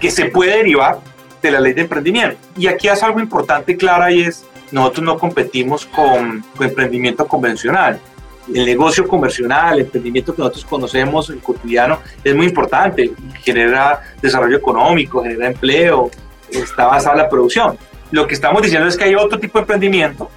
que 0.00 0.10
se 0.10 0.26
puede 0.26 0.56
derivar 0.56 0.98
de 1.40 1.50
la 1.50 1.60
ley 1.60 1.72
de 1.72 1.82
emprendimiento. 1.82 2.36
Y 2.56 2.66
aquí 2.66 2.88
hace 2.88 3.04
algo 3.04 3.20
importante, 3.20 3.76
Clara, 3.76 4.10
y 4.12 4.22
es, 4.22 4.44
nosotros 4.70 5.04
no 5.04 5.18
competimos 5.18 5.86
con, 5.86 6.44
con 6.56 6.66
emprendimiento 6.66 7.26
convencional 7.26 8.00
el 8.48 8.66
negocio 8.66 9.06
convencional, 9.06 9.74
el 9.74 9.84
emprendimiento 9.84 10.34
que 10.34 10.42
nosotros 10.42 10.64
conocemos, 10.64 11.30
el 11.30 11.40
cotidiano, 11.40 12.00
es 12.22 12.34
muy 12.34 12.46
importante. 12.46 13.12
Genera 13.42 14.00
desarrollo 14.20 14.56
económico, 14.56 15.22
genera 15.22 15.46
empleo, 15.46 16.10
está 16.50 16.86
basado 16.86 17.16
en 17.16 17.22
la 17.22 17.28
producción. 17.28 17.76
Lo 18.10 18.26
que 18.26 18.34
estamos 18.34 18.62
diciendo 18.62 18.88
es 18.88 18.96
que 18.96 19.04
hay 19.04 19.14
otro 19.14 19.38
tipo 19.38 19.58
de 19.58 19.62
emprendimiento 19.62 20.30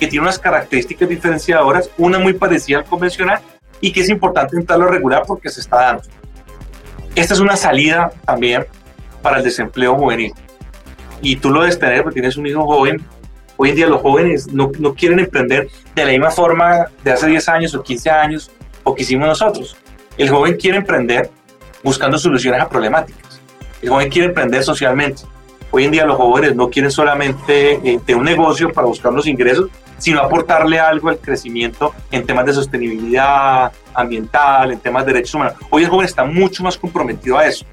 que 0.00 0.08
tiene 0.08 0.24
unas 0.24 0.38
características 0.38 1.08
diferenciadoras, 1.08 1.90
una 1.98 2.18
muy 2.18 2.32
parecida 2.32 2.78
al 2.78 2.84
convencional 2.84 3.40
y 3.80 3.92
que 3.92 4.00
es 4.00 4.08
importante 4.08 4.56
entrarlo 4.56 4.86
a 4.86 4.90
regular 4.90 5.22
porque 5.26 5.48
se 5.50 5.60
está 5.60 5.76
dando. 5.76 6.02
Esta 7.14 7.34
es 7.34 7.40
una 7.40 7.56
salida 7.56 8.10
también 8.24 8.66
para 9.22 9.38
el 9.38 9.44
desempleo 9.44 9.94
juvenil. 9.94 10.32
Y 11.22 11.36
tú 11.36 11.50
lo 11.50 11.60
debes 11.60 11.78
tener 11.78 12.02
porque 12.02 12.20
tienes 12.20 12.36
un 12.36 12.46
hijo 12.46 12.64
joven 12.64 13.04
Hoy 13.62 13.68
en 13.68 13.76
día 13.76 13.86
los 13.88 14.00
jóvenes 14.00 14.50
no, 14.50 14.72
no 14.78 14.94
quieren 14.94 15.18
emprender 15.18 15.68
de 15.94 16.04
la 16.06 16.12
misma 16.12 16.30
forma 16.30 16.86
de 17.04 17.12
hace 17.12 17.26
10 17.26 17.46
años 17.50 17.74
o 17.74 17.82
15 17.82 18.08
años 18.08 18.50
o 18.84 18.94
que 18.94 19.02
hicimos 19.02 19.28
nosotros. 19.28 19.76
El 20.16 20.30
joven 20.30 20.56
quiere 20.56 20.78
emprender 20.78 21.28
buscando 21.84 22.16
soluciones 22.16 22.62
a 22.62 22.70
problemáticas. 22.70 23.38
El 23.82 23.90
joven 23.90 24.08
quiere 24.08 24.28
emprender 24.28 24.64
socialmente. 24.64 25.24
Hoy 25.70 25.84
en 25.84 25.90
día 25.90 26.06
los 26.06 26.16
jóvenes 26.16 26.56
no 26.56 26.70
quieren 26.70 26.90
solamente 26.90 27.72
eh, 27.84 28.00
tener 28.06 28.16
un 28.16 28.24
negocio 28.24 28.72
para 28.72 28.86
buscar 28.86 29.12
los 29.12 29.26
ingresos, 29.26 29.68
sino 30.00 30.20
aportarle 30.20 30.80
algo 30.80 31.08
al 31.08 31.18
crecimiento 31.18 31.94
en 32.10 32.26
temas 32.26 32.46
de 32.46 32.54
sostenibilidad 32.54 33.70
ambiental, 33.94 34.72
en 34.72 34.80
temas 34.80 35.06
de 35.06 35.12
derechos 35.12 35.34
humanos. 35.34 35.54
Hoy 35.70 35.84
el 35.84 35.88
joven 35.88 36.06
está 36.06 36.24
mucho 36.24 36.64
más 36.64 36.76
comprometido 36.76 37.38
a 37.38 37.46
eso. 37.46 37.64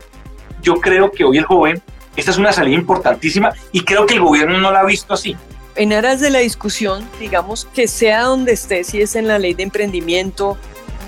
Yo 0.62 0.76
creo 0.76 1.12
que 1.12 1.24
hoy 1.24 1.40
el 1.40 1.46
joven, 1.46 1.82
esta 2.16 2.30
es 2.30 2.38
una 2.38 2.52
salida 2.52 2.76
importantísima 2.76 3.54
y 3.72 3.82
creo 3.82 4.06
que 4.06 4.14
el 4.14 4.22
gobierno 4.22 4.60
no 4.60 4.72
la 4.72 4.82
ha 4.82 4.86
visto 4.86 5.16
así 5.16 5.36
en 5.78 5.94
aras 5.94 6.20
de 6.20 6.32
la 6.32 6.40
discusión, 6.40 7.08
digamos 7.20 7.66
que 7.66 7.88
sea 7.88 8.24
donde 8.24 8.54
esté, 8.54 8.84
si 8.84 9.00
es 9.00 9.16
en 9.16 9.28
la 9.28 9.38
ley 9.40 9.54
de 9.54 9.64
emprendimiento 9.64 10.58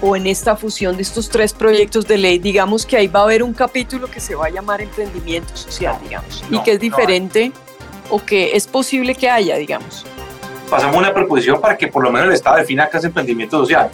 o 0.01 0.15
en 0.15 0.27
esta 0.27 0.55
fusión 0.55 0.95
de 0.95 1.01
estos 1.01 1.29
tres 1.29 1.53
proyectos 1.53 2.07
de 2.07 2.17
ley, 2.17 2.39
digamos 2.39 2.85
que 2.85 2.95
ahí 2.95 3.07
va 3.07 3.21
a 3.21 3.23
haber 3.23 3.43
un 3.43 3.53
capítulo 3.53 4.09
que 4.09 4.19
se 4.19 4.35
va 4.35 4.45
a 4.45 4.49
llamar 4.49 4.81
emprendimiento 4.81 5.57
social, 5.57 5.97
digamos, 6.03 6.43
y 6.49 6.59
que 6.61 6.73
es 6.73 6.79
diferente 6.79 7.51
o 8.09 8.23
que 8.23 8.55
es 8.55 8.67
posible 8.67 9.15
que 9.15 9.29
haya, 9.29 9.57
digamos. 9.57 10.05
Pasamos 10.69 10.97
una 10.97 11.13
proposición 11.13 11.59
para 11.59 11.77
que 11.77 11.87
por 11.87 12.03
lo 12.03 12.11
menos 12.11 12.27
el 12.27 12.33
Estado 12.35 12.57
defina 12.57 12.87
qué 12.89 12.97
es 12.97 13.03
emprendimiento 13.03 13.57
social. 13.59 13.89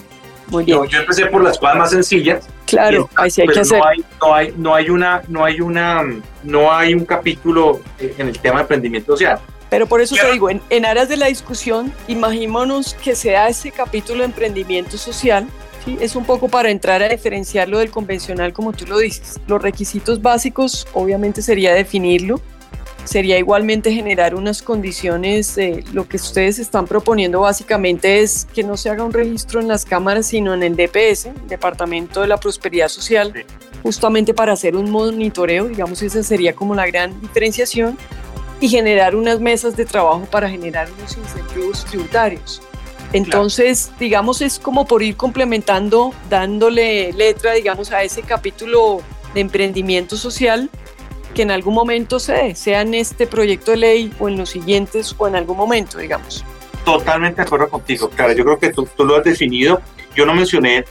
Muy 0.47 0.63
bien. 0.63 0.77
Yo, 0.87 0.99
empecé 0.99 1.25
por 1.27 1.43
las 1.43 1.57
cosas 1.57 1.75
más 1.77 1.89
sencillas. 1.89 2.47
Claro, 2.65 3.09
ahí 3.15 3.31
sí 3.31 3.41
hay 3.41 3.47
que 3.47 3.59
hacer. 3.59 3.79
No 3.79 3.85
hay, 3.85 4.05
no 4.19 4.33
hay, 4.35 4.53
no 4.57 4.75
hay 4.75 4.89
una, 4.89 5.21
no 5.27 5.45
hay 5.45 5.61
una, 5.61 6.03
no 6.43 6.71
hay 6.71 6.93
un 6.93 7.05
capítulo 7.05 7.79
en 7.99 8.27
el 8.27 8.39
tema 8.39 8.57
de 8.57 8.61
emprendimiento 8.61 9.13
social. 9.13 9.39
Pero 9.69 9.87
por 9.87 10.01
eso 10.01 10.15
te 10.15 10.31
digo, 10.31 10.49
en, 10.49 10.85
aras 10.85 11.09
de 11.09 11.17
la 11.17 11.27
discusión, 11.27 11.91
imaginémonos 12.07 12.93
que 12.93 13.15
sea 13.15 13.49
ese 13.49 13.71
capítulo 13.71 14.19
de 14.19 14.25
emprendimiento 14.25 14.97
social, 14.97 15.47
¿sí? 15.83 15.97
es 15.99 16.15
un 16.15 16.23
poco 16.23 16.47
para 16.47 16.69
entrar 16.69 17.01
a 17.01 17.09
diferenciarlo 17.09 17.79
del 17.79 17.89
convencional 17.89 18.53
como 18.53 18.73
tú 18.73 18.85
lo 18.85 18.99
dices. 18.99 19.39
Los 19.47 19.61
requisitos 19.61 20.21
básicos 20.21 20.87
obviamente 20.93 21.41
sería 21.41 21.73
definirlo, 21.73 22.39
sería 23.05 23.37
igualmente 23.37 23.93
generar 23.93 24.35
unas 24.35 24.61
condiciones, 24.61 25.55
lo 25.93 26.07
que 26.07 26.17
ustedes 26.17 26.59
están 26.59 26.87
proponiendo 26.87 27.39
básicamente 27.39 28.19
es 28.19 28.47
que 28.53 28.63
no 28.63 28.75
se 28.75 28.89
haga 28.89 29.03
un 29.03 29.13
registro 29.13 29.61
en 29.61 29.67
las 29.67 29.85
cámaras, 29.85 30.27
sino 30.27 30.53
en 30.53 30.63
el 30.63 30.75
DPS, 30.75 31.29
Departamento 31.47 32.21
de 32.21 32.27
la 32.27 32.37
Prosperidad 32.37 32.89
Social, 32.89 33.45
justamente 33.83 34.33
para 34.33 34.53
hacer 34.53 34.75
un 34.75 34.89
monitoreo, 34.89 35.67
digamos, 35.67 36.01
esa 36.01 36.23
sería 36.23 36.53
como 36.53 36.75
la 36.75 36.87
gran 36.87 37.19
diferenciación 37.21 37.97
y 38.59 38.67
generar 38.69 39.15
unas 39.15 39.39
mesas 39.39 39.77
de 39.77 39.85
trabajo 39.85 40.25
para 40.31 40.49
generar 40.49 40.87
unos 40.97 41.15
incentivos 41.17 41.85
tributarios. 41.85 42.61
Entonces, 43.13 43.91
digamos, 43.99 44.41
es 44.41 44.59
como 44.59 44.85
por 44.85 45.03
ir 45.03 45.15
complementando, 45.15 46.13
dándole 46.29 47.13
letra, 47.13 47.53
digamos, 47.53 47.91
a 47.91 48.03
ese 48.03 48.23
capítulo 48.23 49.01
de 49.33 49.41
emprendimiento 49.41 50.17
social 50.17 50.69
que 51.35 51.43
en 51.43 51.51
algún 51.51 51.75
momento 51.75 52.19
se 52.19 52.33
dé, 52.33 52.55
sea 52.55 52.81
en 52.81 52.95
este 52.95 53.27
proyecto 53.27 53.71
de 53.71 53.77
ley 53.77 54.13
o 54.19 54.27
en 54.27 54.37
los 54.37 54.49
siguientes 54.49 55.13
o 55.17 55.27
en 55.27 55.35
algún 55.35 55.57
momento, 55.57 55.99
digamos. 55.99 56.43
Totalmente 56.83 57.37
de 57.37 57.43
acuerdo 57.43 57.69
contigo, 57.69 58.09
claro. 58.09 58.33
Yo 58.33 58.43
creo 58.43 58.57
que 58.57 58.71
tú, 58.71 58.87
tú 58.97 59.05
lo 59.05 59.17
has 59.17 59.23
definido. 59.23 59.81
Yo 60.15 60.25
no 60.25 60.33
mencioné 60.33 60.85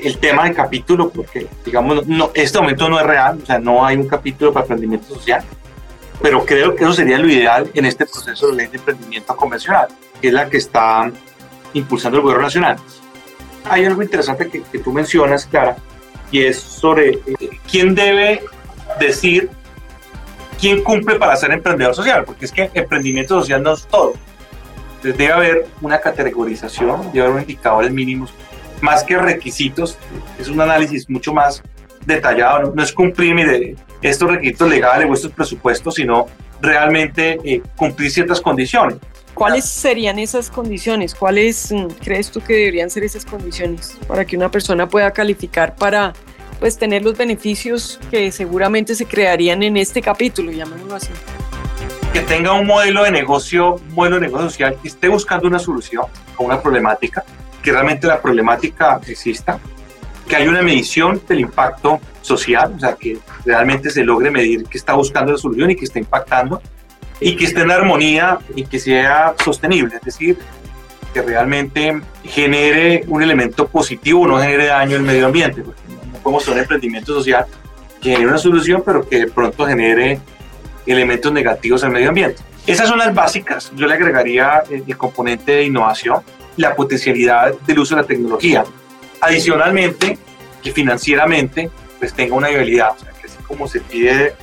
el 0.00 0.18
tema 0.18 0.44
del 0.44 0.54
capítulo 0.54 1.10
porque, 1.10 1.46
digamos, 1.64 2.06
no, 2.08 2.32
este 2.34 2.58
momento 2.58 2.88
no 2.88 2.98
es 2.98 3.06
real, 3.06 3.38
o 3.40 3.46
sea, 3.46 3.60
no 3.60 3.86
hay 3.86 3.96
un 3.96 4.08
capítulo 4.08 4.52
para 4.52 4.64
emprendimiento 4.64 5.14
social 5.14 5.44
pero 6.20 6.44
creo 6.44 6.74
que 6.74 6.84
eso 6.84 6.92
sería 6.92 7.18
lo 7.18 7.28
ideal 7.28 7.70
en 7.74 7.84
este 7.84 8.06
proceso 8.06 8.48
de 8.48 8.56
ley 8.56 8.66
de 8.68 8.78
emprendimiento 8.78 9.36
convencional, 9.36 9.88
que 10.20 10.28
es 10.28 10.34
la 10.34 10.48
que 10.48 10.56
está 10.56 11.10
impulsando 11.74 12.18
el 12.18 12.22
gobierno 12.22 12.44
nacional. 12.44 12.76
Hay 13.64 13.84
algo 13.84 14.02
interesante 14.02 14.48
que, 14.48 14.78
tú 14.78 14.92
mencionas, 14.92 15.46
Clara, 15.46 15.76
y 16.30 16.42
es 16.42 16.58
sobre 16.58 17.10
eh, 17.10 17.50
quién 17.70 17.94
debe 17.94 18.42
decir 18.98 19.50
quién 20.60 20.82
cumple 20.82 21.16
para 21.16 21.36
ser 21.36 21.52
emprendedor 21.52 21.94
social, 21.94 22.24
porque 22.24 22.44
es 22.44 22.52
que 22.52 22.70
emprendimiento 22.74 23.40
social 23.40 23.62
no 23.62 23.74
es 23.74 23.86
todo. 23.86 24.14
Entonces 24.96 25.18
debe 25.18 25.32
haber 25.32 25.66
una 25.80 26.00
categorización, 26.00 27.12
debe 27.12 27.26
haber 27.26 27.42
indicadores 27.42 27.90
mínimos, 27.92 28.32
más 28.80 29.04
que 29.04 29.16
requisitos, 29.16 29.98
es 30.38 30.48
un 30.48 30.60
análisis 30.60 31.08
mucho 31.08 31.32
más 31.32 31.62
detallado, 32.04 32.72
no, 32.74 32.82
es 32.82 32.92
cumplir 32.92 33.34
de 33.46 33.76
estos 34.02 34.30
requisitos 34.30 34.68
legales 34.68 35.08
o 35.08 35.14
estos 35.14 35.32
presupuestos, 35.32 35.94
sino 35.94 36.26
realmente 36.60 37.38
eh, 37.44 37.62
cumplir 37.76 38.10
ciertas 38.10 38.40
condiciones. 38.40 38.98
¿Cuáles 39.34 39.66
serían 39.66 40.18
esas 40.18 40.48
condiciones? 40.48 41.14
¿Cuáles 41.14 41.70
mm, 41.70 41.88
crees 42.02 42.30
tú 42.30 42.40
que 42.40 42.54
deberían 42.54 42.88
ser 42.88 43.04
esas 43.04 43.26
condiciones 43.26 43.98
para 44.06 44.24
que 44.24 44.36
una 44.36 44.50
persona 44.50 44.88
pueda 44.88 45.10
calificar 45.10 45.76
para 45.76 46.14
pues 46.58 46.78
tener 46.78 47.02
los 47.02 47.16
beneficios 47.16 47.98
que 48.10 48.32
seguramente 48.32 48.94
se 48.94 49.06
crearían 49.06 49.62
en 49.62 49.76
este 49.76 50.00
capítulo, 50.00 50.52
llamémoslo 50.52 50.96
así? 50.96 51.10
Que 52.12 52.20
tenga 52.20 52.52
un 52.52 52.66
modelo 52.66 53.04
de 53.04 53.10
negocio, 53.10 53.74
un 53.74 53.94
modelo 53.94 54.16
de 54.16 54.22
negocio 54.22 54.48
social, 54.50 54.76
que 54.80 54.88
esté 54.88 55.08
buscando 55.08 55.46
una 55.46 55.58
solución 55.58 56.04
a 56.38 56.42
una 56.42 56.60
problemática, 56.60 57.24
que 57.62 57.72
realmente 57.72 58.06
la 58.06 58.20
problemática 58.20 59.00
exista, 59.06 59.58
que 60.26 60.36
haya 60.36 60.48
una 60.48 60.62
medición 60.62 61.20
del 61.28 61.40
impacto 61.40 62.00
social, 62.22 62.74
o 62.76 62.80
sea, 62.80 62.94
que 62.94 63.18
realmente 63.44 63.90
se 63.90 64.02
logre 64.02 64.30
medir 64.30 64.64
que 64.64 64.78
está 64.78 64.94
buscando 64.94 65.32
la 65.32 65.38
solución 65.38 65.70
y 65.70 65.76
que 65.76 65.84
está 65.84 65.98
impactando, 65.98 66.60
y 67.20 67.36
que 67.36 67.44
esté 67.44 67.62
en 67.62 67.70
armonía 67.70 68.38
y 68.54 68.64
que 68.64 68.78
sea 68.78 69.34
sostenible, 69.42 69.96
es 69.96 70.02
decir, 70.02 70.38
que 71.14 71.22
realmente 71.22 72.00
genere 72.24 73.04
un 73.06 73.22
elemento 73.22 73.68
positivo, 73.68 74.26
no 74.26 74.38
genere 74.38 74.66
daño 74.66 74.96
al 74.96 75.02
medio 75.02 75.26
ambiente, 75.26 75.62
porque 75.62 75.80
podemos 76.26 76.44
tener 76.44 76.58
un 76.58 76.62
emprendimiento 76.64 77.14
social 77.14 77.46
que 78.02 78.10
genere 78.10 78.26
una 78.26 78.38
solución, 78.38 78.82
pero 78.84 79.08
que 79.08 79.20
de 79.20 79.26
pronto 79.28 79.64
genere 79.64 80.18
elementos 80.84 81.32
negativos 81.32 81.84
al 81.84 81.92
medio 81.92 82.08
ambiente. 82.08 82.42
Esas 82.66 82.88
son 82.88 82.98
las 82.98 83.14
básicas. 83.14 83.70
Yo 83.76 83.86
le 83.86 83.94
agregaría 83.94 84.64
el 84.68 84.96
componente 84.96 85.52
de 85.52 85.62
innovación, 85.62 86.22
la 86.56 86.74
potencialidad 86.74 87.54
del 87.60 87.78
uso 87.78 87.94
de 87.94 88.02
la 88.02 88.08
tecnología. 88.08 88.64
Adicionalmente, 89.20 90.18
que 90.64 90.72
financieramente 90.72 91.70
pues 92.00 92.12
tenga 92.12 92.34
una 92.34 92.48
viabilidad, 92.48 92.90
o 92.96 92.98
sea, 92.98 93.12
que 93.12 93.28
así 93.28 93.38
como 93.46 93.68
se 93.68 93.78
pide 93.78 94.34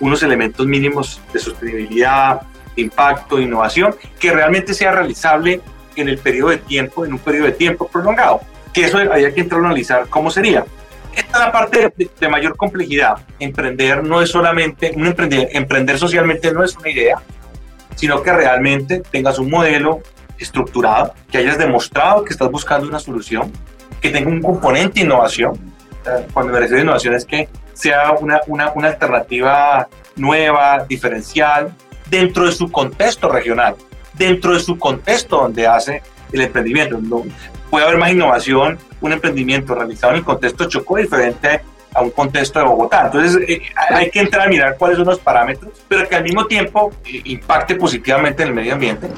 unos 0.00 0.22
elementos 0.22 0.66
mínimos 0.66 1.20
de 1.30 1.40
sostenibilidad, 1.40 2.40
de 2.74 2.80
impacto, 2.80 3.36
de 3.36 3.42
innovación, 3.42 3.94
que 4.18 4.32
realmente 4.32 4.72
sea 4.72 4.92
realizable 4.92 5.60
en 5.94 6.08
el 6.08 6.16
periodo 6.16 6.48
de 6.50 6.58
tiempo, 6.58 7.04
en 7.04 7.12
un 7.12 7.18
periodo 7.18 7.44
de 7.44 7.52
tiempo 7.52 7.86
prolongado. 7.86 8.40
Que 8.72 8.86
eso 8.86 8.96
había 8.96 9.34
que 9.34 9.42
entrar 9.42 9.60
a 9.60 9.66
analizar 9.66 10.08
cómo 10.08 10.30
sería. 10.30 10.64
Esta 11.14 11.38
es 11.38 11.44
la 11.44 11.52
parte 11.52 11.92
de, 11.96 12.28
mayor 12.28 12.56
complejidad. 12.56 13.18
Emprender 13.38 14.04
no 14.04 14.22
es 14.22 14.30
solamente, 14.30 14.92
un 14.94 15.06
emprender, 15.06 15.48
emprender 15.52 15.98
socialmente 15.98 16.52
no 16.52 16.62
es 16.64 16.76
una 16.76 16.90
idea, 16.90 17.20
sino 17.94 18.22
que 18.22 18.32
realmente 18.32 19.02
tengas 19.10 19.38
un 19.38 19.50
modelo 19.50 20.00
estructurado, 20.38 21.14
que 21.30 21.38
hayas 21.38 21.58
demostrado 21.58 22.24
que 22.24 22.32
estás 22.32 22.50
buscando 22.50 22.86
una 22.86 23.00
solución, 23.00 23.52
que 24.00 24.10
tenga 24.10 24.30
un 24.30 24.40
componente 24.40 25.00
de 25.00 25.06
innovación. 25.06 25.58
Cuando 26.32 26.52
me 26.52 26.60
refiero 26.60 26.80
a 26.80 26.82
innovación 26.84 27.14
es 27.14 27.24
que 27.24 27.48
sea 27.74 28.12
una, 28.12 28.40
una, 28.46 28.72
una 28.74 28.88
alternativa 28.88 29.88
nueva, 30.16 30.84
diferencial, 30.88 31.74
dentro 32.08 32.46
de 32.46 32.52
su 32.52 32.70
contexto 32.70 33.28
regional, 33.28 33.76
dentro 34.14 34.54
de 34.54 34.60
su 34.60 34.78
contexto 34.78 35.38
donde 35.38 35.66
hace 35.66 36.02
el 36.32 36.40
emprendimiento. 36.40 36.98
No, 37.00 37.24
puede 37.70 37.84
haber 37.84 37.98
más 37.98 38.10
innovación, 38.10 38.78
un 39.00 39.12
emprendimiento 39.12 39.74
realizado 39.74 40.12
en 40.12 40.18
el 40.18 40.24
contexto 40.24 40.68
Chocó 40.68 40.96
diferente 40.96 41.60
a 41.94 42.02
un 42.02 42.10
contexto 42.10 42.58
de 42.58 42.64
Bogotá. 42.64 43.06
Entonces 43.06 43.42
eh, 43.48 43.54
eh, 43.54 43.62
hay 43.90 44.10
que 44.10 44.20
entrar 44.20 44.46
a 44.46 44.50
mirar 44.50 44.76
cuáles 44.76 44.98
son 44.98 45.06
los 45.06 45.18
parámetros, 45.18 45.72
pero 45.88 46.08
que 46.08 46.16
al 46.16 46.22
mismo 46.22 46.46
tiempo 46.46 46.92
eh, 47.04 47.22
impacte 47.24 47.74
positivamente 47.76 48.42
en 48.42 48.48
el 48.48 48.54
medio 48.54 48.74
ambiente. 48.74 49.08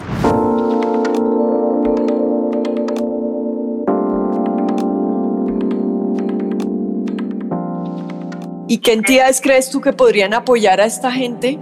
¿Y 8.69 8.79
qué 8.79 8.93
entidades 8.93 9.41
crees 9.41 9.69
tú 9.69 9.81
que 9.81 9.93
podrían 9.93 10.33
apoyar 10.33 10.81
a 10.81 10.85
esta 10.85 11.11
gente 11.11 11.59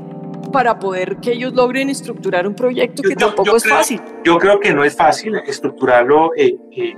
para 0.51 0.79
poder 0.79 1.17
que 1.17 1.33
ellos 1.33 1.53
logren 1.55 1.91
estructurar 1.91 2.47
un 2.47 2.55
proyecto 2.55 3.03
que 3.03 3.15
tampoco 3.15 3.57
es 3.57 3.69
fácil? 3.69 4.01
Yo 4.25 4.39
creo 4.39 4.61
que 4.61 4.73
no 4.73 4.85
es 4.85 4.97
fácil 4.97 5.37
estructurarlo. 5.47 6.31
Eh, 6.37 6.57
eh, 6.77 6.95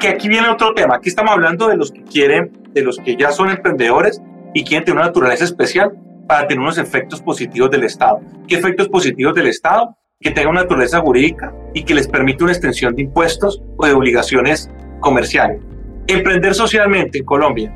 que 0.00 0.08
aquí 0.08 0.28
viene 0.28 0.48
otro 0.48 0.74
tema. 0.74 0.96
Aquí 0.96 1.08
estamos 1.08 1.32
hablando 1.32 1.68
de 1.68 1.76
los 1.76 1.90
que 1.90 2.02
quieren, 2.02 2.52
de 2.72 2.82
los 2.82 2.98
que 2.98 3.16
ya 3.16 3.32
son 3.32 3.50
emprendedores 3.50 4.22
y 4.54 4.64
quieren 4.64 4.84
tener 4.84 4.98
una 4.98 5.06
naturaleza 5.06 5.44
especial 5.44 5.92
para 6.26 6.46
tener 6.46 6.60
unos 6.60 6.78
efectos 6.78 7.20
positivos 7.20 7.70
del 7.70 7.84
Estado. 7.84 8.20
¿Qué 8.46 8.56
efectos 8.56 8.88
positivos 8.88 9.34
del 9.34 9.48
Estado? 9.48 9.96
Que 10.20 10.30
tenga 10.30 10.50
una 10.50 10.62
naturaleza 10.62 11.00
jurídica 11.00 11.52
y 11.74 11.82
que 11.82 11.94
les 11.94 12.06
permita 12.06 12.44
una 12.44 12.52
extensión 12.52 12.94
de 12.94 13.02
impuestos 13.02 13.62
o 13.76 13.86
de 13.86 13.92
obligaciones 13.92 14.70
comerciales. 15.00 15.60
Emprender 16.06 16.54
socialmente 16.54 17.18
en 17.18 17.24
Colombia. 17.24 17.74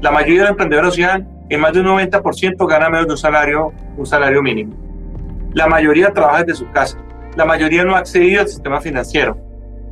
La 0.00 0.10
mayoría 0.10 0.34
de 0.34 0.40
los 0.42 0.50
emprendedores 0.50 0.90
sociales, 0.90 1.26
en 1.48 1.60
más 1.60 1.72
de 1.72 1.80
un 1.80 1.86
90%, 1.86 2.66
gana 2.66 2.88
menos 2.88 3.06
de 3.06 3.12
un 3.12 3.18
salario, 3.18 3.72
un 3.96 4.06
salario 4.06 4.42
mínimo. 4.42 4.74
La 5.52 5.66
mayoría 5.66 6.12
trabaja 6.12 6.42
desde 6.44 6.58
su 6.58 6.70
casa. 6.70 6.98
La 7.36 7.44
mayoría 7.44 7.84
no 7.84 7.94
ha 7.94 7.98
accedido 7.98 8.40
al 8.40 8.48
sistema 8.48 8.80
financiero. 8.80 9.38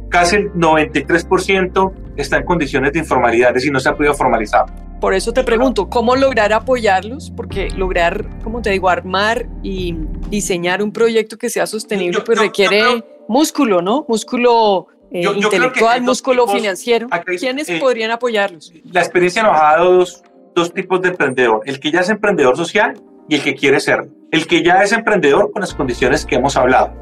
Casi 0.09 0.37
el 0.37 0.52
93% 0.52 1.92
está 2.16 2.37
en 2.38 2.44
condiciones 2.44 2.92
de 2.92 2.99
informalidad, 3.00 3.50
es 3.50 3.54
decir, 3.54 3.73
no 3.73 3.80
se 3.80 3.88
ha 3.88 3.94
podido 3.94 4.14
formalizar. 4.14 4.66
Por 5.00 5.14
eso 5.14 5.32
te 5.32 5.42
pregunto, 5.42 5.88
¿cómo 5.88 6.14
lograr 6.14 6.52
apoyarlos? 6.52 7.32
Porque 7.35 7.71
lograr, 7.71 8.25
como 8.44 8.62
te 8.62 8.71
digo, 8.71 8.88
armar 8.88 9.47
y 9.62 9.97
diseñar 10.28 10.82
un 10.82 10.92
proyecto 10.92 11.37
que 11.38 11.50
sea 11.50 11.66
sostenible, 11.66 12.21
pues 12.21 12.38
requiere 12.38 13.04
músculo, 13.26 13.82
¿no? 13.82 14.04
Músculo 14.06 14.87
eh, 15.11 15.23
intelectual, 15.35 16.02
músculo 16.02 16.47
financiero. 16.47 17.09
¿Quiénes 17.38 17.68
eh, 17.68 17.78
podrían 17.80 18.12
apoyarlos? 18.12 18.73
La 18.92 19.00
experiencia 19.00 19.42
nos 19.42 19.56
ha 19.56 19.76
dado 19.76 19.92
dos, 19.94 20.23
dos 20.54 20.73
tipos 20.73 21.00
de 21.00 21.09
emprendedor, 21.11 21.62
el 21.66 21.80
que 21.80 21.90
ya 21.90 22.00
es 22.00 22.11
emprendedor 22.11 22.56
social 22.56 22.94
y 23.28 23.37
el 23.37 23.42
que 23.42 23.54
quiere 23.54 23.80
ser. 23.80 24.09
El 24.30 24.47
que 24.47 24.62
ya 24.62 24.82
es 24.82 24.92
emprendedor 24.92 25.50
con 25.52 25.61
las 25.61 25.75
condiciones 25.75 26.25
que 26.25 26.37
hemos 26.37 26.56
hablado 26.56 26.92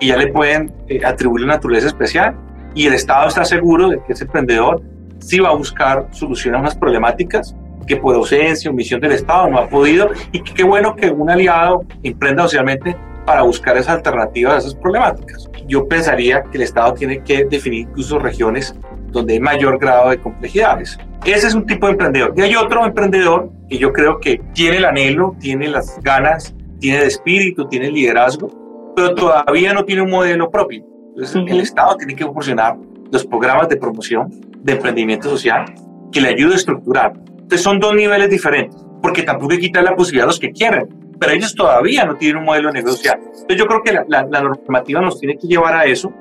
y 0.00 0.08
ya 0.08 0.16
le 0.16 0.28
pueden 0.28 0.72
eh, 0.88 1.00
atribuir 1.04 1.44
una 1.44 1.54
naturaleza 1.54 1.88
especial 1.88 2.36
y 2.74 2.86
el 2.86 2.94
Estado 2.94 3.28
está 3.28 3.44
seguro 3.44 3.88
de 3.88 4.02
que 4.02 4.12
ese 4.12 4.24
emprendedor 4.24 4.82
sí 5.18 5.38
va 5.38 5.50
a 5.50 5.54
buscar 5.54 6.08
soluciones 6.12 6.58
a 6.58 6.60
unas 6.60 6.76
problemáticas 6.76 7.54
que 7.86 7.96
por 7.96 8.14
ausencia 8.14 8.70
o 8.70 8.74
misión 8.74 9.00
del 9.00 9.12
Estado 9.12 9.48
no 9.48 9.58
ha 9.58 9.68
podido 9.68 10.10
y 10.32 10.40
qué 10.42 10.62
bueno 10.62 10.94
que 10.94 11.10
un 11.10 11.28
aliado 11.28 11.84
emprenda 12.02 12.44
socialmente 12.44 12.96
para 13.26 13.42
buscar 13.42 13.76
esas 13.76 13.96
alternativas 13.96 14.54
a 14.54 14.58
esas 14.58 14.74
problemáticas. 14.74 15.48
Yo 15.66 15.86
pensaría 15.86 16.42
que 16.42 16.58
el 16.58 16.62
Estado 16.62 16.94
tiene 16.94 17.22
que 17.22 17.44
definir 17.44 17.80
incluso 17.80 18.18
regiones 18.18 18.74
donde 19.10 19.34
hay 19.34 19.40
mayor 19.40 19.78
grado 19.78 20.10
de 20.10 20.18
complejidades. 20.18 20.98
Ese 21.24 21.48
es 21.48 21.54
un 21.54 21.66
tipo 21.66 21.86
de 21.86 21.92
emprendedor. 21.92 22.32
Y 22.36 22.40
hay 22.42 22.56
otro 22.56 22.84
emprendedor 22.84 23.50
que 23.68 23.78
yo 23.78 23.92
creo 23.92 24.18
que 24.20 24.40
tiene 24.54 24.78
el 24.78 24.84
anhelo, 24.84 25.36
tiene 25.38 25.68
las 25.68 26.00
ganas, 26.02 26.54
tiene 26.78 26.98
el 26.98 27.04
espíritu, 27.08 27.68
tiene 27.68 27.88
el 27.88 27.94
liderazgo, 27.94 28.92
pero 28.96 29.14
todavía 29.14 29.72
no 29.74 29.84
tiene 29.84 30.02
un 30.02 30.10
modelo 30.10 30.50
propio. 30.50 30.84
Entonces, 31.10 31.42
el 31.46 31.60
Estado 31.60 31.96
tiene 31.96 32.14
que 32.14 32.24
proporcionar 32.24 32.76
los 33.12 33.26
programas 33.26 33.68
de 33.68 33.76
promoción 33.76 34.30
de 34.62 34.72
emprendimiento 34.72 35.28
social 35.28 35.64
que 36.12 36.20
le 36.20 36.28
ayude 36.28 36.54
a 36.54 36.56
estructurar. 36.56 37.12
Entonces 37.28 37.62
son 37.62 37.80
dos 37.80 37.94
niveles 37.94 38.30
diferentes, 38.30 38.76
porque 39.02 39.22
tampoco 39.22 39.52
hay 39.52 39.58
que 39.58 39.66
quitar 39.66 39.84
la 39.84 39.96
posibilidad 39.96 40.24
a 40.24 40.28
los 40.28 40.38
que 40.38 40.52
quieren, 40.52 40.88
pero 41.18 41.32
ellos 41.32 41.54
todavía 41.54 42.04
no 42.04 42.16
tienen 42.16 42.38
un 42.38 42.44
modelo 42.44 42.68
de 42.68 42.74
negocio 42.74 42.96
social. 42.96 43.18
Entonces 43.22 43.56
yo 43.56 43.66
creo 43.66 43.82
que 43.82 43.92
la, 43.92 44.04
la, 44.28 44.40
normativa 44.40 45.00
nos 45.00 45.18
tiene 45.18 45.36
que 45.36 45.46
llevar 45.46 45.74
a 45.74 45.84
eso 45.84 46.12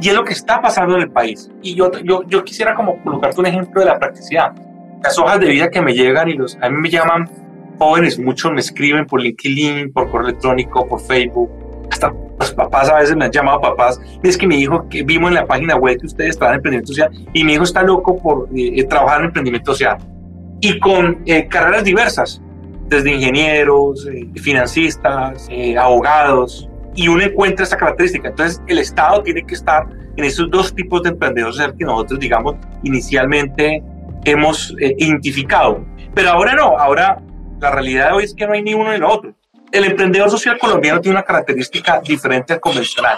y 0.00 0.08
es 0.08 0.14
lo 0.14 0.24
que 0.24 0.32
está 0.32 0.60
pasando 0.60 0.96
en 0.96 1.02
el 1.02 1.10
país. 1.10 1.50
Y 1.62 1.74
yo, 1.74 1.90
yo, 2.02 2.22
yo 2.26 2.44
quisiera 2.44 2.74
como 2.74 3.02
colocarte 3.02 3.40
un 3.40 3.46
ejemplo 3.46 3.80
de 3.80 3.86
la 3.86 3.98
practicidad. 3.98 4.52
Las 5.02 5.18
hojas 5.18 5.40
de 5.40 5.48
vida 5.48 5.70
que 5.70 5.80
me 5.80 5.94
llegan 5.94 6.28
y 6.28 6.34
los, 6.34 6.56
a 6.60 6.68
mí 6.68 6.76
me 6.76 6.90
llaman 6.90 7.28
jóvenes, 7.78 8.18
muchos 8.18 8.52
me 8.52 8.60
escriben 8.60 9.06
por 9.06 9.20
LinkedIn, 9.20 9.92
por 9.92 10.10
correo 10.10 10.28
electrónico, 10.28 10.86
por 10.86 11.00
Facebook, 11.00 11.50
hasta 11.90 12.12
los 12.38 12.52
papás 12.52 12.88
a 12.88 12.98
veces 12.98 13.16
me 13.16 13.26
han 13.26 13.32
llamado 13.32 13.60
papás, 13.60 14.00
es 14.22 14.36
que 14.36 14.46
mi 14.46 14.56
hijo, 14.56 14.88
que 14.88 15.02
vimos 15.02 15.28
en 15.30 15.34
la 15.34 15.46
página 15.46 15.76
web 15.76 15.98
que 16.00 16.06
ustedes 16.06 16.30
estaban 16.30 16.54
en 16.54 16.56
emprendimiento 16.58 16.92
social, 16.92 17.10
y 17.32 17.44
mi 17.44 17.54
hijo 17.54 17.64
está 17.64 17.82
loco 17.82 18.18
por 18.18 18.48
eh, 18.54 18.72
eh, 18.76 18.84
trabajar 18.84 19.20
en 19.20 19.26
emprendimiento 19.26 19.72
social. 19.72 19.98
Y 20.60 20.78
con 20.78 21.22
eh, 21.26 21.48
carreras 21.48 21.84
diversas, 21.84 22.40
desde 22.88 23.12
ingenieros, 23.12 24.06
financistas, 24.36 25.48
abogados, 25.78 26.68
y 26.94 27.08
uno 27.08 27.22
encuentra 27.22 27.64
esa 27.64 27.76
característica. 27.76 28.28
Entonces, 28.28 28.60
el 28.66 28.78
Estado 28.78 29.22
tiene 29.22 29.44
que 29.44 29.54
estar 29.54 29.86
en 30.16 30.24
esos 30.24 30.50
dos 30.50 30.74
tipos 30.74 31.02
de 31.02 31.10
emprendedores 31.10 31.58
que 31.78 31.84
nosotros, 31.84 32.20
digamos, 32.20 32.56
inicialmente 32.82 33.82
hemos 34.24 34.74
identificado. 34.78 35.84
Pero 36.14 36.30
ahora 36.30 36.54
no, 36.54 36.78
ahora 36.78 37.22
la 37.60 37.70
realidad 37.70 38.08
de 38.08 38.12
hoy 38.14 38.24
es 38.24 38.34
que 38.34 38.46
no 38.46 38.52
hay 38.52 38.62
ni 38.62 38.74
uno 38.74 38.90
ni 38.90 38.96
el 38.96 39.04
otro 39.04 39.34
el 39.72 39.84
emprendedor 39.84 40.30
social 40.30 40.58
colombiano 40.58 41.00
tiene 41.00 41.16
una 41.16 41.24
característica 41.24 42.00
diferente 42.00 42.52
al 42.52 42.60
convencional, 42.60 43.16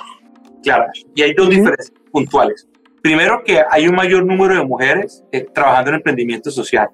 claro, 0.62 0.86
y 1.14 1.22
hay 1.22 1.34
dos 1.34 1.50
diferencias 1.50 1.92
puntuales. 2.12 2.68
Primero, 3.02 3.42
que 3.44 3.60
hay 3.68 3.86
un 3.86 3.94
mayor 3.94 4.24
número 4.24 4.54
de 4.54 4.64
mujeres 4.64 5.22
eh, 5.30 5.46
trabajando 5.52 5.90
en 5.90 5.96
emprendimiento 5.96 6.50
social. 6.50 6.88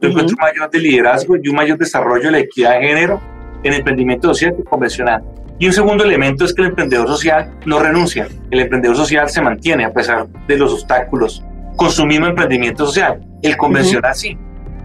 Yo 0.00 0.10
encuentro 0.10 0.36
un 0.38 0.44
mayor 0.44 0.70
de 0.70 0.78
liderazgo 0.78 1.36
y 1.42 1.48
un 1.48 1.56
mayor 1.56 1.78
desarrollo 1.78 2.24
de 2.24 2.30
la 2.30 2.38
equidad 2.38 2.78
de 2.78 2.86
género 2.86 3.20
en 3.64 3.72
emprendimiento 3.72 4.28
social 4.28 4.54
que 4.54 4.62
convencional. 4.62 5.24
Y 5.58 5.66
un 5.66 5.72
segundo 5.72 6.04
elemento 6.04 6.44
es 6.44 6.54
que 6.54 6.62
el 6.62 6.68
emprendedor 6.68 7.08
social 7.08 7.52
no 7.64 7.78
renuncia. 7.78 8.28
El 8.50 8.60
emprendedor 8.60 8.96
social 8.96 9.28
se 9.30 9.40
mantiene 9.40 9.84
a 9.84 9.92
pesar 9.92 10.26
de 10.28 10.56
los 10.58 10.72
obstáculos 10.72 11.42
con 11.76 11.90
su 11.90 12.04
mismo 12.04 12.26
emprendimiento 12.26 12.86
social. 12.86 13.20
El 13.42 13.56
convencional 13.56 14.14
sí. 14.14 14.36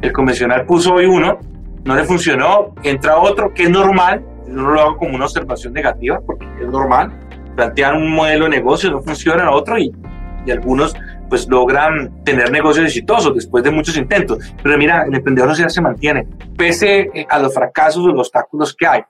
El 0.01 0.11
convencional 0.11 0.65
puso 0.65 0.93
hoy 0.93 1.05
uno 1.05 1.39
no 1.83 1.95
le 1.95 2.03
funcionó, 2.03 2.75
entra 2.83 3.17
otro, 3.17 3.53
que 3.53 3.63
es 3.63 3.69
normal, 3.69 4.23
no 4.47 4.71
lo 4.71 4.81
hago 4.81 4.97
como 4.97 5.15
una 5.15 5.25
observación 5.25 5.73
negativa, 5.73 6.19
porque 6.25 6.45
es 6.61 6.67
normal, 6.67 7.11
plantean 7.55 7.97
un 7.97 8.11
modelo 8.11 8.45
de 8.45 8.51
negocio, 8.51 8.91
no 8.91 9.01
funciona 9.01 9.51
otro 9.51 9.77
y, 9.77 9.91
y 10.45 10.51
algunos 10.51 10.93
pues 11.29 11.47
logran 11.47 12.23
tener 12.23 12.51
negocios 12.51 12.85
exitosos 12.85 13.33
después 13.33 13.63
de 13.63 13.71
muchos 13.71 13.95
intentos. 13.97 14.53
Pero 14.61 14.77
mira, 14.77 15.05
el 15.07 15.15
emprendedor 15.15 15.49
social 15.49 15.71
se 15.71 15.81
mantiene, 15.81 16.27
pese 16.57 17.09
eh, 17.13 17.25
a 17.29 17.39
los 17.39 17.53
fracasos 17.53 18.03
o 18.03 18.09
los 18.09 18.27
obstáculos 18.27 18.75
que 18.75 18.85
hay. 18.85 19.01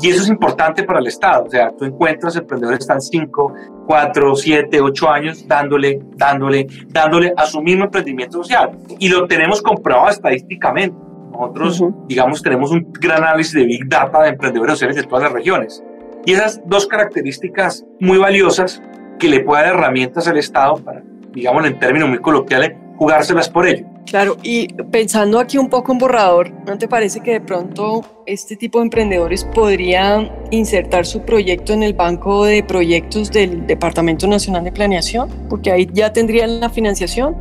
Y 0.00 0.10
eso 0.10 0.22
es 0.22 0.28
importante 0.28 0.82
para 0.82 0.98
el 0.98 1.06
Estado. 1.06 1.44
O 1.44 1.50
sea, 1.50 1.70
tú 1.70 1.84
encuentras 1.84 2.36
emprendedores 2.36 2.78
que 2.78 2.82
están 2.82 3.00
5, 3.00 3.54
4, 3.86 4.36
7, 4.36 4.80
8 4.80 5.10
años 5.10 5.46
dándole, 5.46 6.00
dándole, 6.16 6.66
dándole 6.88 7.32
a 7.36 7.46
su 7.46 7.62
mismo 7.62 7.84
emprendimiento 7.84 8.42
social. 8.42 8.76
Y 8.98 9.08
lo 9.08 9.26
tenemos 9.26 9.62
comprobado 9.62 10.10
estadísticamente. 10.10 10.96
Nosotros, 11.32 11.82
digamos, 12.06 12.42
tenemos 12.42 12.70
un 12.70 12.92
gran 12.92 13.22
análisis 13.22 13.54
de 13.54 13.64
Big 13.64 13.88
Data 13.88 14.22
de 14.22 14.30
emprendedores 14.30 14.74
sociales 14.74 14.96
de 14.96 15.02
todas 15.04 15.24
las 15.24 15.32
regiones. 15.32 15.82
Y 16.24 16.32
esas 16.32 16.60
dos 16.66 16.86
características 16.86 17.84
muy 18.00 18.18
valiosas 18.18 18.82
que 19.18 19.28
le 19.28 19.40
puede 19.40 19.64
dar 19.64 19.74
herramientas 19.74 20.26
al 20.28 20.38
Estado 20.38 20.76
para, 20.76 21.02
digamos, 21.32 21.66
en 21.66 21.78
términos 21.78 22.08
muy 22.08 22.18
coloquiales, 22.18 22.72
jugárselas 22.96 23.48
por 23.48 23.66
ello. 23.66 23.86
Claro, 24.06 24.36
y 24.42 24.68
pensando 24.90 25.40
aquí 25.40 25.58
un 25.58 25.68
poco 25.68 25.92
en 25.92 25.98
borrador, 25.98 26.52
¿no 26.66 26.78
te 26.78 26.88
parece 26.88 27.20
que 27.20 27.32
de 27.32 27.40
pronto 27.40 28.02
este 28.26 28.54
tipo 28.56 28.78
de 28.78 28.84
emprendedores 28.84 29.44
podrían 29.44 30.30
insertar 30.50 31.06
su 31.06 31.22
proyecto 31.22 31.72
en 31.72 31.82
el 31.82 31.94
banco 31.94 32.44
de 32.44 32.62
proyectos 32.62 33.32
del 33.32 33.66
Departamento 33.66 34.26
Nacional 34.26 34.64
de 34.64 34.72
Planeación? 34.72 35.28
Porque 35.48 35.72
ahí 35.72 35.88
ya 35.92 36.12
tendrían 36.12 36.60
la 36.60 36.70
financiación 36.70 37.34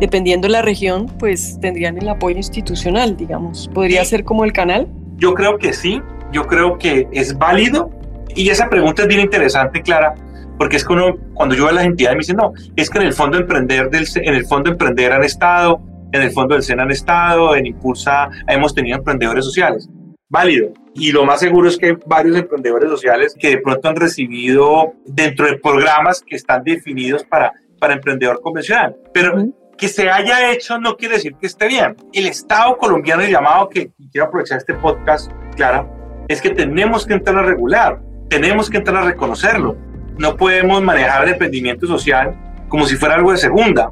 dependiendo 0.00 0.46
de 0.46 0.52
la 0.52 0.62
región, 0.62 1.06
pues 1.18 1.58
tendrían 1.60 1.98
el 1.98 2.08
apoyo 2.08 2.36
institucional, 2.36 3.16
digamos. 3.16 3.68
¿Podría 3.72 4.04
ser 4.04 4.24
como 4.24 4.44
el 4.44 4.52
canal? 4.52 4.88
Yo 5.16 5.34
creo 5.34 5.58
que 5.58 5.72
sí, 5.72 6.00
yo 6.32 6.46
creo 6.46 6.78
que 6.78 7.08
es 7.12 7.36
válido. 7.36 7.90
Y 8.34 8.50
esa 8.50 8.68
pregunta 8.68 9.02
es 9.02 9.08
bien 9.08 9.20
interesante, 9.20 9.82
Clara, 9.82 10.14
porque 10.58 10.76
es 10.76 10.84
que 10.84 10.94
cuando 11.34 11.54
yo 11.54 11.64
veo 11.64 11.70
a 11.70 11.74
las 11.74 11.84
entidades 11.84 12.16
me 12.16 12.20
dicen, 12.20 12.36
no, 12.36 12.52
es 12.76 12.90
que 12.90 12.98
en 12.98 13.06
el 13.06 13.12
fondo 13.12 13.38
emprender, 13.38 13.88
del, 13.90 14.06
en 14.16 14.34
el 14.34 14.44
fondo 14.46 14.70
emprender 14.70 15.12
han 15.12 15.24
estado, 15.24 15.80
en 16.12 16.22
el 16.22 16.30
fondo 16.30 16.54
del 16.54 16.62
SENA 16.62 16.82
han 16.82 16.90
estado, 16.90 17.54
en 17.54 17.66
Impulsa 17.66 18.28
hemos 18.46 18.74
tenido 18.74 18.98
emprendedores 18.98 19.44
sociales. 19.44 19.88
Válido. 20.28 20.72
Y 20.94 21.12
lo 21.12 21.24
más 21.24 21.40
seguro 21.40 21.68
es 21.68 21.78
que 21.78 21.86
hay 21.86 21.96
varios 22.06 22.36
emprendedores 22.36 22.90
sociales 22.90 23.34
que 23.38 23.50
de 23.50 23.58
pronto 23.58 23.88
han 23.88 23.96
recibido 23.96 24.92
dentro 25.06 25.46
de 25.46 25.56
programas 25.58 26.22
que 26.22 26.36
están 26.36 26.64
definidos 26.64 27.24
para, 27.24 27.52
para 27.78 27.94
emprendedor 27.94 28.40
convencional. 28.42 28.96
Pero 29.14 29.46
que 29.78 29.88
se 29.88 30.10
haya 30.10 30.50
hecho 30.50 30.78
no 30.78 30.96
quiere 30.96 31.14
decir 31.14 31.36
que 31.40 31.46
esté 31.46 31.68
bien. 31.68 31.96
El 32.12 32.26
Estado 32.26 32.76
colombiano, 32.76 33.22
el 33.22 33.30
llamado 33.30 33.68
que 33.68 33.92
quiero 34.10 34.26
aprovechar 34.26 34.58
este 34.58 34.74
podcast, 34.74 35.30
Clara, 35.54 35.88
es 36.26 36.42
que 36.42 36.50
tenemos 36.50 37.06
que 37.06 37.14
entrar 37.14 37.38
a 37.38 37.42
regular, 37.42 38.00
tenemos 38.28 38.68
que 38.68 38.78
entrar 38.78 38.96
a 38.96 39.06
reconocerlo. 39.06 39.76
No 40.18 40.36
podemos 40.36 40.82
manejar 40.82 41.24
el 41.24 41.32
emprendimiento 41.32 41.86
social 41.86 42.34
como 42.68 42.86
si 42.86 42.96
fuera 42.96 43.14
algo 43.14 43.32
de 43.32 43.38
segunda. 43.38 43.90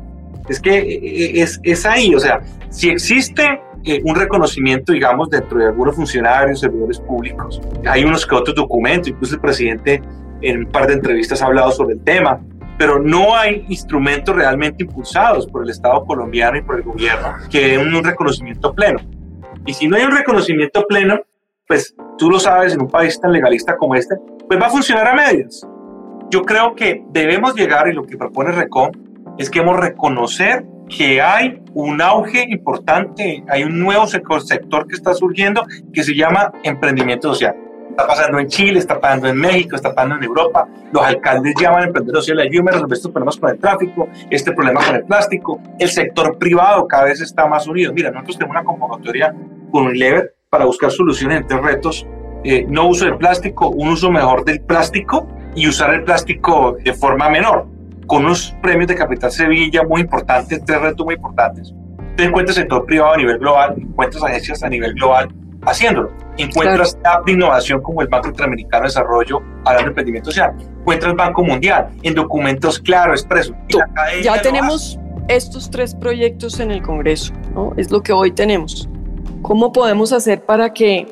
Es 0.48 0.60
que 0.60 0.78
eh, 0.78 1.00
eh, 1.02 1.42
es, 1.42 1.60
es 1.62 1.86
ahí, 1.86 2.14
o 2.14 2.20
sea, 2.20 2.40
si 2.70 2.90
existe 2.90 3.60
eh, 3.84 4.00
un 4.04 4.14
reconocimiento, 4.14 4.92
digamos, 4.92 5.30
dentro 5.30 5.58
de 5.58 5.66
algunos 5.66 5.96
funcionarios, 5.96 6.60
servidores 6.60 7.00
públicos, 7.00 7.60
hay 7.86 8.04
unos 8.04 8.26
que 8.26 8.34
otros 8.34 8.54
documentos, 8.54 9.08
incluso 9.08 9.36
el 9.36 9.40
presidente 9.40 10.02
en 10.42 10.58
un 10.58 10.66
par 10.66 10.86
de 10.86 10.94
entrevistas 10.94 11.42
ha 11.42 11.46
hablado 11.46 11.72
sobre 11.72 11.94
el 11.94 12.04
tema, 12.04 12.40
pero 12.78 13.00
no 13.00 13.34
hay 13.34 13.64
instrumentos 13.68 14.34
realmente 14.34 14.84
impulsados 14.84 15.46
por 15.46 15.62
el 15.62 15.70
Estado 15.70 16.04
colombiano 16.04 16.58
y 16.58 16.62
por 16.62 16.76
el 16.76 16.82
gobierno 16.82 17.34
que 17.50 17.68
den 17.68 17.94
un 17.94 18.04
reconocimiento 18.04 18.74
pleno. 18.74 18.98
Y 19.64 19.72
si 19.72 19.88
no 19.88 19.96
hay 19.96 20.04
un 20.04 20.12
reconocimiento 20.12 20.84
pleno, 20.86 21.20
pues 21.66 21.94
tú 22.18 22.30
lo 22.30 22.38
sabes, 22.38 22.74
en 22.74 22.82
un 22.82 22.88
país 22.88 23.20
tan 23.20 23.32
legalista 23.32 23.76
como 23.76 23.94
este, 23.94 24.16
pues 24.46 24.60
va 24.60 24.66
a 24.66 24.70
funcionar 24.70 25.08
a 25.08 25.14
medias. 25.14 25.66
Yo 26.28 26.42
creo 26.42 26.74
que 26.74 27.04
debemos 27.10 27.54
llegar, 27.54 27.88
y 27.88 27.92
lo 27.92 28.04
que 28.04 28.16
propone 28.16 28.50
RECOM, 28.50 28.90
es 29.38 29.48
que 29.48 29.60
hemos 29.60 29.78
reconocer 29.78 30.64
que 30.88 31.20
hay 31.20 31.62
un 31.74 32.00
auge 32.00 32.46
importante, 32.48 33.44
hay 33.48 33.62
un 33.62 33.78
nuevo 33.78 34.06
sector 34.06 34.86
que 34.86 34.94
está 34.94 35.14
surgiendo 35.14 35.64
que 35.92 36.02
se 36.02 36.14
llama 36.14 36.52
emprendimiento 36.64 37.28
social. 37.28 37.54
Está 37.90 38.06
pasando 38.08 38.38
en 38.40 38.48
Chile, 38.48 38.78
está 38.78 39.00
pasando 39.00 39.28
en 39.28 39.36
México, 39.36 39.76
está 39.76 39.94
pasando 39.94 40.16
en 40.16 40.24
Europa. 40.24 40.68
Los 40.92 41.02
alcaldes 41.02 41.54
llaman 41.58 41.84
emprendedores 41.84 42.24
sociales, 42.24 42.46
ayúdenme 42.48 42.70
a 42.70 42.74
resolver 42.74 42.96
estos 42.96 43.10
problemas 43.12 43.36
con 43.36 43.50
el 43.50 43.58
tráfico, 43.58 44.08
este 44.28 44.52
problema 44.52 44.84
con 44.84 44.96
el 44.96 45.04
plástico. 45.04 45.60
El 45.78 45.88
sector 45.88 46.36
privado 46.38 46.86
cada 46.86 47.04
vez 47.04 47.20
está 47.20 47.46
más 47.46 47.66
unido. 47.66 47.92
Mira, 47.94 48.10
nosotros 48.10 48.36
tenemos 48.36 48.56
una 48.56 48.64
convocatoria 48.64 49.34
con 49.70 49.86
Unilever 49.86 50.34
para 50.50 50.66
buscar 50.66 50.90
soluciones 50.90 51.40
entre 51.40 51.58
retos. 51.58 52.06
Eh, 52.44 52.66
no 52.68 52.88
uso 52.88 53.06
del 53.06 53.16
plástico, 53.16 53.70
un 53.70 53.88
uso 53.88 54.10
mejor 54.10 54.44
del 54.44 54.60
plástico 54.60 55.26
y 55.56 55.66
usar 55.66 55.92
el 55.94 56.04
plástico 56.04 56.76
de 56.84 56.92
forma 56.92 57.28
menor 57.28 57.66
con 58.06 58.24
unos 58.24 58.54
premios 58.62 58.86
de 58.88 58.94
Capital 58.94 59.32
Sevilla 59.32 59.82
muy 59.82 60.02
importantes, 60.02 60.62
tres 60.64 60.80
retos 60.80 61.04
muy 61.04 61.16
importantes. 61.16 61.74
Te 62.16 62.24
encuentras 62.24 62.56
sector 62.56 62.84
privado 62.86 63.14
a 63.14 63.16
nivel 63.16 63.38
global, 63.38 63.74
encuentras 63.76 64.22
agencias 64.22 64.62
a 64.62 64.68
nivel 64.68 64.94
global 64.94 65.28
haciéndolo. 65.62 66.12
Encuentras 66.36 66.94
claro. 66.96 67.24
de 67.24 67.32
innovación 67.32 67.82
como 67.82 68.02
el 68.02 68.08
Banco 68.08 68.28
Interamericano 68.28 68.82
de 68.82 68.88
Desarrollo 68.88 69.42
hablando 69.64 69.82
de 69.82 69.88
emprendimiento 69.88 70.30
social. 70.30 70.54
Encuentras 70.80 71.10
el 71.10 71.16
Banco 71.16 71.42
Mundial 71.42 71.88
en 72.02 72.14
documentos 72.14 72.78
claros, 72.78 73.20
expresos. 73.20 73.56
Ya 74.22 74.40
tenemos 74.42 74.98
estos 75.28 75.70
tres 75.70 75.94
proyectos 75.94 76.60
en 76.60 76.70
el 76.70 76.82
Congreso, 76.82 77.32
¿no? 77.54 77.72
Es 77.76 77.90
lo 77.90 78.02
que 78.02 78.12
hoy 78.12 78.30
tenemos. 78.30 78.88
¿Cómo 79.42 79.72
podemos 79.72 80.12
hacer 80.12 80.42
para 80.42 80.72
que 80.72 81.08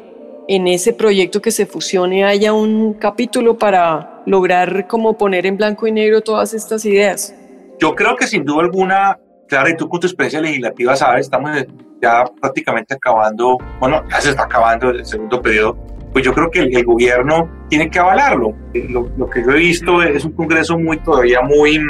en 0.47 0.69
ese 0.69 0.93
proyecto 0.93 1.43
que 1.43 1.51
se 1.51 1.67
fusione 1.67 2.25
haya 2.25 2.53
un 2.53 2.95
capítulo 2.95 3.59
para 3.59 4.14
lograr 4.27 4.87
como 4.87 5.17
poner 5.17 5.47
en 5.47 5.57
blanco 5.57 5.87
y 5.87 5.93
negro 5.93 6.21
todas 6.21 6.55
estas 6.55 6.85
ideas? 6.85 7.35
Yo 7.81 7.95
creo 7.95 8.17
que 8.17 8.27
sin 8.27 8.45
duda 8.45 8.63
alguna, 8.63 9.19
Clara, 9.49 9.71
y 9.71 9.77
tú 9.77 9.89
con 9.89 10.01
tu 10.01 10.07
experiencia 10.07 10.41
legislativa 10.41 10.97
sabes, 10.97 11.27
estamos 11.27 11.51
ya 12.01 12.25
prácticamente 12.41 12.95
acabando, 12.95 13.59
bueno, 13.81 14.03
ya 14.11 14.21
se 14.21 14.31
está 14.31 14.45
acabando 14.45 14.91
el 14.91 15.05
segundo 15.05 15.41
periodo, 15.41 15.77
pues 16.13 16.25
yo 16.25 16.33
creo 16.33 16.51
que 16.51 16.61
el, 16.61 16.85
gobierno 16.85 17.51
tiene 17.69 17.91
que 17.91 17.99
avalarlo. 17.99 18.55
Eh, 18.73 18.87
lo, 18.89 19.09
lo, 19.17 19.29
que 19.29 19.43
yo 19.43 19.51
he 19.51 19.59
visto 19.59 20.03
es 20.03 20.25
un 20.25 20.33
Congreso 20.33 20.79
muy 20.79 20.99
todavía 20.99 21.41
muy, 21.43 21.81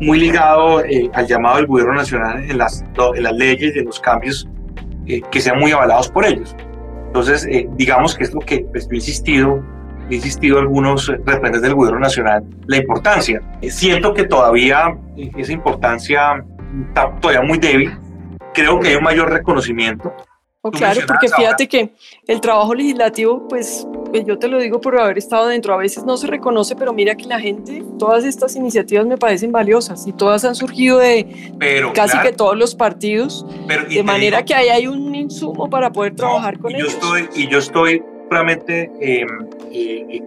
muy 0.00 0.20
ligado 0.20 0.84
eh, 0.84 1.10
al 1.12 1.26
llamado 1.26 1.56
del 1.56 1.66
gobierno 1.66 1.94
nacional 1.94 2.50
en 2.50 2.58
las, 2.58 2.84
en 3.14 3.22
las 3.22 3.32
leyes 3.34 3.76
en 3.76 3.84
los 3.86 4.00
cambios 4.00 4.48
eh, 5.06 5.22
que 5.30 5.40
sean 5.40 5.58
muy 5.58 5.72
avalados 5.72 6.08
por 6.10 6.24
ellos. 6.24 6.54
Entonces, 7.06 7.46
eh, 7.46 7.68
digamos 7.76 8.14
que 8.14 8.24
es 8.24 8.34
lo 8.34 8.40
que 8.40 8.66
pues, 8.70 8.88
he 8.90 8.94
insistido, 8.94 9.64
he 10.10 10.16
insistido 10.16 10.58
algunos 10.58 11.06
representantes 11.06 11.62
del 11.62 11.74
gobierno 11.74 12.00
nacional, 12.00 12.44
la 12.66 12.76
importancia. 12.76 13.42
Eh, 13.60 13.70
siento 13.70 14.14
que 14.14 14.24
todavía 14.24 14.96
eh, 15.16 15.30
esa 15.36 15.52
importancia 15.52 16.44
está 16.88 17.10
todavía 17.20 17.42
muy 17.42 17.58
débil. 17.58 17.92
Creo 18.54 18.80
que 18.80 18.88
hay 18.88 18.94
un 18.96 19.04
mayor 19.04 19.30
reconocimiento. 19.30 20.12
Oh, 20.60 20.72
claro, 20.72 21.00
porque 21.06 21.28
fíjate 21.28 21.68
que 21.68 21.94
el 22.26 22.40
trabajo 22.40 22.74
legislativo, 22.74 23.46
pues 23.46 23.86
yo 24.26 24.38
te 24.38 24.48
lo 24.48 24.58
digo 24.58 24.80
por 24.80 24.98
haber 24.98 25.16
estado 25.16 25.46
dentro, 25.46 25.72
a 25.72 25.76
veces 25.76 26.04
no 26.04 26.16
se 26.16 26.26
reconoce, 26.26 26.74
pero 26.74 26.92
mira 26.92 27.14
que 27.14 27.26
la 27.26 27.38
gente, 27.38 27.84
todas 27.96 28.24
estas 28.24 28.56
iniciativas 28.56 29.06
me 29.06 29.16
parecen 29.16 29.52
valiosas 29.52 30.04
y 30.08 30.12
todas 30.12 30.44
han 30.44 30.56
surgido 30.56 30.98
de 30.98 31.52
casi 31.94 32.18
que 32.20 32.32
todos 32.32 32.56
los 32.58 32.74
partidos, 32.74 33.46
de 33.88 34.02
manera 34.02 34.44
que 34.44 34.52
ahí 34.52 34.68
hay 34.68 34.86
un 34.88 35.14
insumo 35.14 35.70
para 35.70 35.92
poder 35.92 36.16
trabajar 36.16 36.58
con 36.58 36.72
y 36.72 36.74
ellos. 36.74 36.88
Yo 36.90 37.16
estoy, 37.16 37.28
y 37.36 37.48
yo 37.48 37.58
estoy 37.58 38.02
realmente 38.30 38.90
eh, 39.00 39.26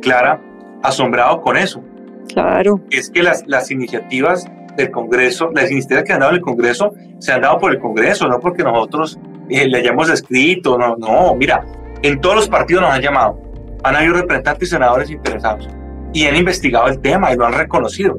clara, 0.02 0.42
asombrado 0.84 1.42
con 1.42 1.58
eso. 1.58 1.84
Claro. 2.30 2.80
Es 2.90 3.10
que 3.10 3.24
las, 3.24 3.46
las 3.48 3.72
iniciativas 3.72 4.50
del 4.78 4.90
Congreso, 4.92 5.50
las 5.54 5.70
iniciativas 5.70 6.04
que 6.04 6.14
han 6.14 6.20
dado 6.20 6.32
en 6.32 6.38
el 6.38 6.42
Congreso, 6.42 6.94
se 7.20 7.32
han 7.32 7.42
dado 7.42 7.58
por 7.58 7.72
el 7.72 7.80
Congreso, 7.80 8.28
no 8.28 8.40
porque 8.40 8.64
nosotros 8.64 9.20
eh, 9.50 9.68
le 9.68 9.80
hayamos 9.80 10.10
escrito, 10.10 10.78
no, 10.78 10.96
no, 10.96 11.36
mira, 11.36 11.66
en 12.02 12.22
todos 12.22 12.36
los 12.36 12.50
partidos 12.50 12.84
nos 12.84 12.92
han 12.92 13.02
llamado 13.02 13.52
han 13.84 13.96
habido 13.96 14.14
representantes 14.16 14.68
y 14.68 14.72
senadores 14.72 15.10
interesados 15.10 15.70
y 16.14 16.26
han 16.26 16.36
investigado 16.36 16.88
el 16.88 17.00
tema 17.00 17.32
y 17.32 17.38
lo 17.38 17.46
han 17.46 17.54
reconocido. 17.54 18.18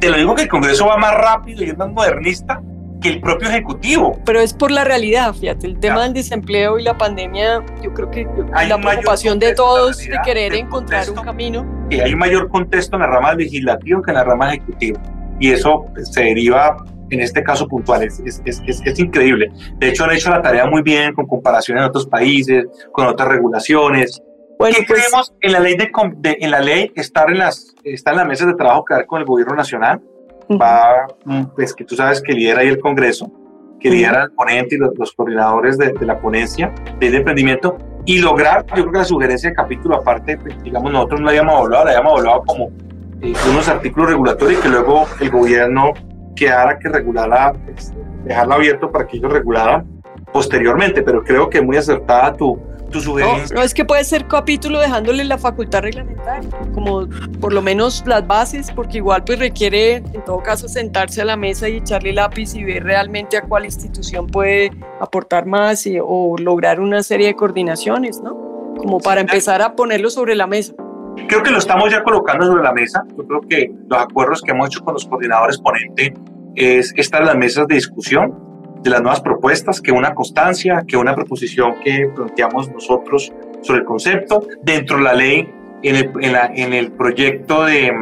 Te, 0.00 0.08
lo 0.08 0.16
digo 0.16 0.34
que 0.34 0.42
el 0.42 0.48
Congreso 0.48 0.86
va 0.86 0.96
más 0.96 1.14
rápido 1.14 1.62
y 1.62 1.70
es 1.70 1.76
más 1.76 1.90
modernista 1.90 2.62
que 3.00 3.08
el 3.10 3.20
propio 3.20 3.48
Ejecutivo. 3.48 4.18
Pero 4.24 4.40
es 4.40 4.52
por 4.52 4.70
la 4.70 4.84
realidad, 4.84 5.34
fíjate, 5.34 5.66
el 5.66 5.78
tema 5.78 6.04
del 6.04 6.14
desempleo 6.14 6.78
y 6.78 6.82
la 6.82 6.96
pandemia, 6.96 7.64
yo 7.82 7.92
creo 7.92 8.10
que 8.10 8.26
hay 8.52 8.68
la 8.68 8.78
preocupación 8.78 9.38
de 9.38 9.54
todos 9.54 9.98
de 9.98 10.18
querer 10.24 10.54
encontrar 10.54 11.08
un 11.10 11.16
camino. 11.16 11.66
Y 11.90 12.00
hay 12.00 12.12
un 12.12 12.18
mayor 12.18 12.48
contexto 12.48 12.96
en 12.96 13.02
la 13.02 13.08
rama 13.08 13.34
legislativa 13.34 14.00
que 14.04 14.10
en 14.10 14.16
la 14.16 14.24
rama 14.24 14.54
ejecutiva. 14.54 15.00
Y 15.40 15.50
eso 15.52 15.84
se 16.02 16.22
deriva 16.22 16.76
en 17.10 17.20
este 17.20 17.42
caso 17.42 17.66
puntual. 17.66 18.02
Es, 18.02 18.20
es, 18.20 18.42
es, 18.44 18.82
es, 18.84 18.98
increíble. 18.98 19.50
De 19.76 19.88
hecho, 19.88 20.04
han 20.04 20.12
hecho 20.12 20.30
la 20.30 20.42
tarea 20.42 20.66
muy 20.66 20.82
bien 20.82 21.14
con 21.14 21.26
comparación 21.26 21.78
en 21.78 21.84
otros 21.84 22.06
países, 22.06 22.66
con 22.92 23.06
otras 23.06 23.28
regulaciones. 23.28 24.20
Bueno, 24.58 24.76
¿Qué 24.76 24.84
pues, 24.88 25.02
creemos 25.02 25.34
en 25.40 25.52
la 25.52 25.60
ley 25.60 25.76
de, 25.76 25.88
en 26.40 26.50
la 26.50 26.60
ley 26.60 26.90
estar 26.96 27.30
en 27.30 27.38
las 27.38 27.74
está 27.84 28.10
en 28.10 28.16
las 28.16 28.26
mesas 28.26 28.48
de 28.48 28.54
trabajo 28.54 28.84
que 28.84 29.06
con 29.06 29.20
el 29.20 29.26
gobierno 29.26 29.54
nacional? 29.54 30.00
Va, 30.50 31.06
mm, 31.24 31.42
pues 31.54 31.74
que 31.74 31.84
tú 31.84 31.94
sabes 31.94 32.22
que 32.22 32.32
lidera 32.32 32.60
ahí 32.60 32.68
el 32.68 32.80
Congreso, 32.80 33.30
que 33.80 33.90
lidera 33.90 34.24
el 34.24 34.30
ponente 34.32 34.76
y 34.76 34.78
los, 34.78 35.12
coordinadores 35.12 35.76
de, 35.78 35.94
la 36.00 36.18
ponencia 36.18 36.72
de 36.98 37.08
emprendimiento 37.08 37.76
y 38.06 38.20
lograr, 38.20 38.64
yo 38.68 38.82
creo 38.82 38.92
que 38.92 38.98
la 38.98 39.04
sugerencia 39.04 39.50
de 39.50 39.56
capítulo 39.56 39.96
aparte, 39.96 40.38
pues, 40.38 40.62
digamos, 40.62 40.90
nosotros 40.90 41.20
no 41.20 41.26
la 41.26 41.32
habíamos 41.32 41.60
hablado, 41.60 41.84
la 41.84 41.90
habíamos 41.90 42.18
hablado 42.18 42.42
como 42.46 42.70
eh, 43.20 43.34
unos 43.50 43.68
artículos 43.68 44.10
regulatorios 44.10 44.60
que 44.62 44.68
luego 44.68 45.06
el 45.20 45.30
gobierno 45.30 45.92
quedara 46.34 46.78
que 46.78 46.88
regulara, 46.88 47.52
pues, 47.52 47.92
dejarlo 48.24 48.54
abierto 48.54 48.90
para 48.90 49.06
que 49.06 49.18
ellos 49.18 49.32
regularan 49.32 49.97
posteriormente, 50.32 51.02
pero 51.02 51.22
creo 51.22 51.48
que 51.48 51.60
muy 51.60 51.76
acertada 51.76 52.34
tu, 52.34 52.58
no, 53.54 53.62
es 53.62 53.74
que 53.74 53.84
puede 53.84 54.02
ser 54.04 54.26
capítulo 54.26 54.80
dejándole 54.80 55.22
la 55.24 55.36
facultad 55.36 55.82
reglamentaria, 55.82 56.48
como 56.72 57.06
por 57.38 57.52
lo 57.52 57.60
menos 57.60 58.02
las 58.06 58.26
bases, 58.26 58.70
porque 58.70 58.98
igual 58.98 59.24
pues 59.24 59.38
requiere 59.38 59.96
en 59.96 60.24
todo 60.24 60.42
caso 60.42 60.68
sentarse 60.68 61.20
a 61.20 61.26
la 61.26 61.36
mesa 61.36 61.68
y 61.68 61.76
echarle 61.76 62.12
lápiz 62.12 62.54
y 62.54 62.64
ver 62.64 62.84
realmente 62.84 63.36
a 63.36 63.42
cuál 63.42 63.66
institución 63.66 64.26
puede 64.26 64.70
aportar 65.00 65.44
más 65.44 65.86
o 66.02 66.36
lograr 66.38 66.80
una 66.80 67.02
serie 67.02 67.26
de 67.26 67.34
coordinaciones, 67.34 68.22
¿no? 68.22 68.74
Como 68.78 69.00
para 69.00 69.20
empezar 69.20 69.60
a 69.60 69.74
ponerlo 69.74 70.08
sobre 70.08 70.34
la 70.34 70.46
mesa. 70.46 70.72
Creo 71.28 71.42
que 71.42 71.50
lo 71.50 71.58
estamos 71.58 71.90
ya 71.90 72.02
colocando 72.02 72.46
sobre 72.46 72.62
la 72.62 72.72
mesa. 72.72 73.04
Yo 73.16 73.26
creo 73.26 73.40
que 73.42 73.70
los 73.86 74.00
acuerdos 74.00 74.40
que 74.40 74.52
hemos 74.52 74.68
hecho 74.68 74.82
con 74.82 74.94
los 74.94 75.04
coordinadores 75.04 75.58
ponente 75.58 76.14
es 76.54 76.94
estar 76.96 77.20
en 77.20 77.26
las 77.26 77.36
mesas 77.36 77.66
de 77.66 77.74
discusión 77.74 78.47
de 78.82 78.90
las 78.90 79.00
nuevas 79.00 79.20
propuestas, 79.20 79.80
que 79.80 79.92
una 79.92 80.14
constancia, 80.14 80.84
que 80.86 80.96
una 80.96 81.14
proposición 81.14 81.76
que 81.84 82.08
planteamos 82.14 82.70
nosotros 82.70 83.32
sobre 83.62 83.80
el 83.80 83.86
concepto. 83.86 84.46
Dentro 84.62 84.98
de 84.98 85.02
la 85.02 85.14
ley, 85.14 85.48
en 85.82 85.96
el, 85.96 86.12
en 86.20 86.32
la, 86.32 86.46
en 86.54 86.72
el 86.72 86.92
proyecto 86.92 87.64
de, 87.64 87.92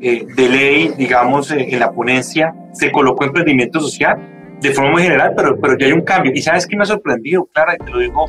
eh, 0.00 0.26
de, 0.34 0.48
ley, 0.48 0.92
digamos, 0.96 1.50
eh, 1.50 1.68
en 1.70 1.80
la 1.80 1.92
ponencia, 1.92 2.54
se 2.72 2.90
colocó 2.92 3.24
emprendimiento 3.24 3.80
social 3.80 4.18
de 4.60 4.70
forma 4.70 4.92
muy 4.92 5.02
general, 5.02 5.32
pero, 5.36 5.58
pero 5.60 5.76
ya 5.78 5.86
hay 5.86 5.92
un 5.92 6.02
cambio. 6.02 6.32
Y 6.34 6.40
sabes 6.40 6.66
qué 6.66 6.76
me 6.76 6.84
ha 6.84 6.86
sorprendido, 6.86 7.44
Clara, 7.52 7.74
y 7.74 7.84
te 7.84 7.90
lo 7.90 7.98
digo 7.98 8.26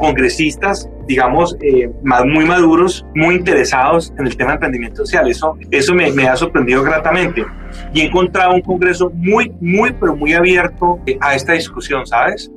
congresistas, 0.00 0.90
digamos, 1.06 1.56
eh, 1.60 1.90
muy 2.26 2.44
maduros, 2.44 3.06
muy 3.14 3.36
interesados 3.36 4.12
en 4.18 4.26
el 4.26 4.36
tema 4.36 4.50
de 4.50 4.54
emprendimiento 4.54 5.04
social. 5.04 5.30
Eso, 5.30 5.56
eso 5.70 5.94
me, 5.94 6.10
me, 6.12 6.26
ha 6.26 6.36
sorprendido 6.36 6.82
gratamente. 6.82 7.44
Y 7.94 8.00
he 8.00 8.04
encontrado 8.06 8.54
un 8.54 8.62
congreso 8.62 9.10
muy, 9.14 9.52
muy, 9.60 9.92
pero 9.92 10.16
muy 10.16 10.32
abierto 10.32 10.98
eh, 11.06 11.18
a 11.20 11.34
esta 11.34 11.52
discusión, 11.52 12.06
¿sabes? 12.06 12.50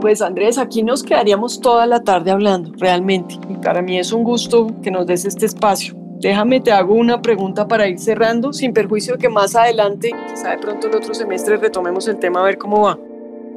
Pues 0.00 0.20
Andrés, 0.20 0.58
aquí 0.58 0.82
nos 0.82 1.02
quedaríamos 1.02 1.60
toda 1.60 1.86
la 1.86 2.02
tarde 2.02 2.30
hablando, 2.30 2.72
realmente. 2.78 3.36
Y 3.48 3.54
para 3.54 3.82
mí 3.82 3.98
es 3.98 4.12
un 4.12 4.24
gusto 4.24 4.66
que 4.82 4.90
nos 4.90 5.06
des 5.06 5.24
este 5.24 5.46
espacio. 5.46 6.01
Déjame, 6.22 6.60
te 6.60 6.70
hago 6.70 6.94
una 6.94 7.20
pregunta 7.20 7.66
para 7.66 7.88
ir 7.88 7.98
cerrando, 7.98 8.52
sin 8.52 8.72
perjuicio 8.72 9.14
de 9.14 9.18
que 9.18 9.28
más 9.28 9.56
adelante, 9.56 10.12
quizá 10.28 10.50
de 10.50 10.58
pronto 10.58 10.86
el 10.86 10.94
otro 10.94 11.12
semestre, 11.14 11.56
retomemos 11.56 12.06
el 12.06 12.20
tema 12.20 12.38
a 12.38 12.44
ver 12.44 12.58
cómo 12.58 12.82
va. 12.82 12.96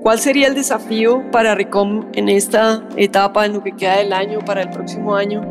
¿Cuál 0.02 0.18
sería 0.18 0.48
el 0.48 0.56
desafío 0.56 1.22
para 1.32 1.54
RICOM 1.54 2.08
en 2.14 2.28
esta 2.28 2.84
etapa, 2.98 3.46
en 3.46 3.54
lo 3.54 3.62
que 3.62 3.74
queda 3.74 3.98
del 3.98 4.12
año, 4.14 4.40
para 4.40 4.64
el 4.64 4.72
próximo 4.72 5.16
año? 5.16 5.44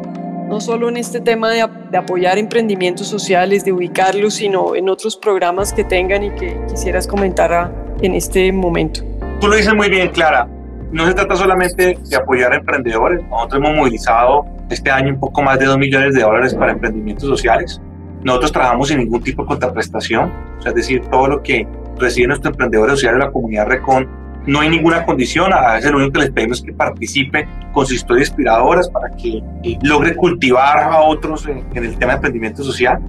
No 0.48 0.61
solo 0.61 0.88
en 0.88 0.96
este 0.96 1.20
tema 1.20 1.50
de, 1.50 1.64
de 1.92 1.98
apoyar 1.98 2.37
emprendimientos 2.37 3.07
sociales, 3.07 3.64
de 3.64 3.72
ubicarlos, 3.72 4.35
sino 4.35 4.74
en 4.74 4.88
otros 4.88 5.16
programas 5.16 5.72
que 5.72 5.85
tengan 5.85 6.24
y 6.24 6.31
que 6.31 6.61
quisieras 6.68 7.07
comentar 7.07 7.72
en 8.03 8.14
este 8.16 8.50
momento. 8.50 9.03
Tú 9.40 9.46
lo 9.46 9.55
dices 9.55 9.72
muy 9.72 9.88
bien, 9.88 10.09
Clara 10.09 10.48
no 10.94 11.09
se 11.09 11.14
trata 11.14 11.35
solamente 11.35 11.98
de 12.09 12.16
apoyar 12.16 12.53
a 12.53 12.57
emprendedores. 12.57 13.20
Nosotros 13.29 13.61
hemos 13.61 13.77
movilizado 13.77 14.46
este 14.70 14.90
año 14.90 15.14
un 15.14 15.20
poco 15.20 15.42
más 15.42 15.59
de 15.59 15.66
2 15.66 15.79
millones 15.79 16.14
de 16.14 16.22
dólares 16.22 16.55
para 16.55 16.72
emprendimientos 16.72 17.29
sociales. 17.29 17.81
Nosotros 18.22 18.53
trabajamos 18.53 18.88
sin 18.88 18.98
ningún 18.98 19.22
tipo 19.22 19.42
de 19.42 19.48
contraprestación, 19.48 20.33
o 20.59 20.62
sea, 20.62 20.70
es 20.70 20.77
decir, 20.77 21.03
todo 21.11 21.29
lo 21.29 21.42
que 21.42 21.66
recibe 21.98 22.29
nuestro 22.29 22.50
emprendedor 22.50 22.90
social 22.90 23.14
de 23.14 23.20
la 23.20 23.31
comunidad 23.31 23.66
Recon, 23.66 24.09
no 24.46 24.61
hay 24.61 24.68
ninguna 24.68 25.05
condición, 25.07 25.53
a 25.53 25.74
veces 25.74 25.90
lo 25.90 25.98
único 25.98 26.12
que 26.12 26.20
les 26.20 26.31
pedimos 26.31 26.59
es 26.59 26.64
que 26.64 26.72
participe 26.72 27.48
con 27.72 27.87
sus 27.87 27.96
historias 27.96 28.29
inspiradoras 28.29 28.88
para 28.90 29.09
que 29.11 29.42
eh, 29.62 29.79
logre 29.83 30.14
cultivar 30.14 30.79
a 30.79 31.00
otros 31.00 31.46
en, 31.46 31.64
el 31.74 31.96
tema 31.98 32.12
de 32.12 32.16
emprendimiento 32.16 32.62
social. 32.62 33.00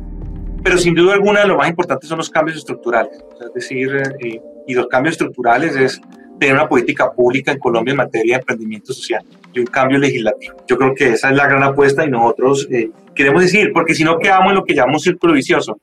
Pero 0.64 0.78
sin 0.78 0.96
duda 0.96 1.14
alguna 1.14 1.46
lo 1.46 1.58
más 1.58 1.70
importante 1.70 2.08
son 2.08 2.18
los 2.18 2.30
cambios 2.30 2.58
estructurales, 2.58 3.24
es 3.40 3.54
decir, 3.54 3.90
eh, 4.20 4.42
y 4.66 4.74
los 4.74 4.88
cambios 4.88 5.14
estructurales 5.14 5.76
es 5.76 6.02
tener 6.40 6.56
una 6.56 6.68
política 6.68 7.12
pública 7.12 7.52
en 7.52 7.60
Colombia 7.60 7.92
en 7.92 7.98
materia 7.98 8.36
de 8.36 8.40
emprendimiento 8.42 8.94
social 8.94 9.24
y 9.54 9.60
un 9.60 9.66
cambio 9.66 9.98
legislativo. 9.98 10.56
Yo 10.68 10.78
creo 10.78 10.94
que 10.94 11.10
esa 11.10 11.30
es 11.30 11.36
la 11.36 11.48
gran 11.48 11.64
apuesta 11.64 12.04
y 12.06 12.10
nosotros 12.10 12.68
eh, 12.72 12.90
queremos 13.14 13.42
decir, 13.42 13.72
porque 13.74 13.94
si 13.94 14.04
no 14.04 14.20
quedamos 14.20 14.50
en 14.50 14.56
lo 14.56 14.66
que 14.66 14.76
llamamos 14.76 15.04
círculo 15.04 15.34
vicioso. 15.34 15.80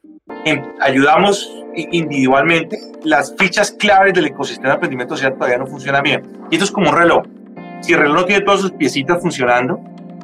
ayudamos 0.80 1.50
individualmente, 1.74 2.78
las 3.02 3.34
fichas 3.38 3.70
claves 3.72 4.12
del 4.12 4.26
ecosistema 4.26 4.68
de 4.68 4.74
emprendimiento 4.74 5.16
social 5.16 5.34
todavía 5.34 5.58
no 5.58 5.66
funcionan 5.66 6.02
bien. 6.02 6.22
Y 6.50 6.56
esto 6.56 6.66
es 6.66 6.70
como 6.70 6.90
un 6.90 6.96
reloj. 6.96 7.24
Si 7.80 7.94
el 7.94 8.00
reloj 8.00 8.16
no 8.16 8.24
tiene 8.26 8.44
todas 8.44 8.60
sus 8.60 8.72
piecitas 8.72 9.20
funcionando, 9.20 9.80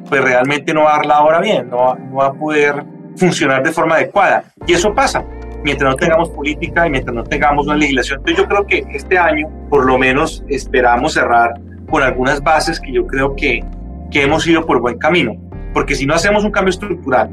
pues 0.07 0.23
realmente 0.23 0.73
no 0.73 0.83
va 0.83 0.93
a 0.93 0.97
dar 0.97 1.05
la 1.05 1.21
hora 1.21 1.39
bien, 1.39 1.69
no 1.69 1.95
no 1.95 2.15
va 2.15 2.27
a 2.27 2.33
poder 2.33 2.83
funcionar 3.17 3.63
de 3.63 3.71
forma 3.71 3.95
adecuada. 3.95 4.45
Y 4.65 4.73
eso 4.73 4.93
pasa 4.93 5.25
mientras 5.63 5.91
no 5.91 5.95
tengamos 5.95 6.29
política 6.29 6.87
y 6.87 6.89
mientras 6.89 7.15
no 7.15 7.23
tengamos 7.23 7.67
una 7.67 7.75
legislación. 7.75 8.19
Entonces 8.19 8.43
yo 8.43 8.47
creo 8.47 8.67
que 8.67 8.85
este 8.93 9.17
año, 9.17 9.47
por 9.69 9.85
lo 9.85 9.97
menos, 9.97 10.43
esperamos 10.47 11.13
cerrar 11.13 11.53
con 11.89 12.03
algunas 12.03 12.41
bases 12.41 12.79
que 12.79 12.91
yo 12.91 13.05
creo 13.07 13.35
que, 13.35 13.63
que 14.11 14.23
hemos 14.23 14.45
ido 14.47 14.65
por 14.65 14.79
buen 14.79 14.97
camino. 14.97 15.35
Porque 15.73 15.95
si 15.95 16.05
no 16.05 16.13
hacemos 16.13 16.43
un 16.43 16.51
cambio 16.51 16.71
estructural 16.71 17.29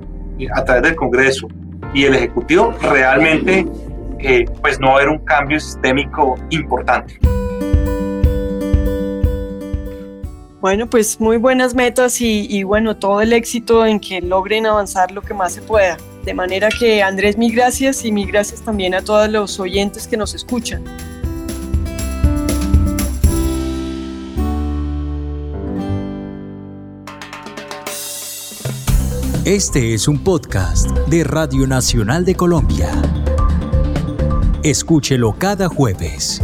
a 0.55 0.65
través 0.65 0.83
del 0.83 0.97
Congreso 0.97 1.49
y 1.95 2.05
el 2.05 2.15
Ejecutivo, 2.15 2.75
realmente 2.83 3.67
eh, 4.19 4.45
pues 4.61 4.79
no 4.81 4.89
va 4.89 4.93
a 4.95 4.97
haber 4.97 5.09
un 5.09 5.19
cambio 5.19 5.59
sistémico 5.61 6.37
importante. 6.51 7.19
Bueno, 10.61 10.89
pues 10.89 11.21
muy 11.21 11.37
buenas 11.37 11.75
metas 11.75 12.21
y, 12.21 12.47
y 12.51 12.65
bueno, 12.65 12.97
todo 12.97 13.21
el 13.21 13.33
éxito 13.33 13.87
en 13.87 14.01
que 14.01 14.21
logren 14.21 14.67
avanzar 14.67 15.13
lo 15.13 15.23
que 15.23 15.33
más 15.33 15.53
se 15.53 15.63
pueda. 15.63 15.97
De 16.27 16.35
manera 16.35 16.69
que 16.71 17.05
Andrés, 17.05 17.39
mil 17.39 17.55
gracias 17.55 18.05
y 18.05 18.11
mil 18.11 18.27
gracias 18.27 18.61
también 18.61 18.97
a 18.97 19.01
todos 19.01 19.31
los 19.31 19.61
oyentes 19.61 20.09
que 20.09 20.17
nos 20.17 20.35
escuchan. 20.35 20.83
Este 29.45 29.95
es 29.95 30.09
un 30.09 30.19
podcast 30.25 30.91
de 31.07 31.23
Radio 31.23 31.69
Nacional 31.69 32.25
de 32.25 32.35
Colombia. 32.35 32.91
Escúchelo 34.65 35.37
cada 35.39 35.69
jueves. 35.69 36.43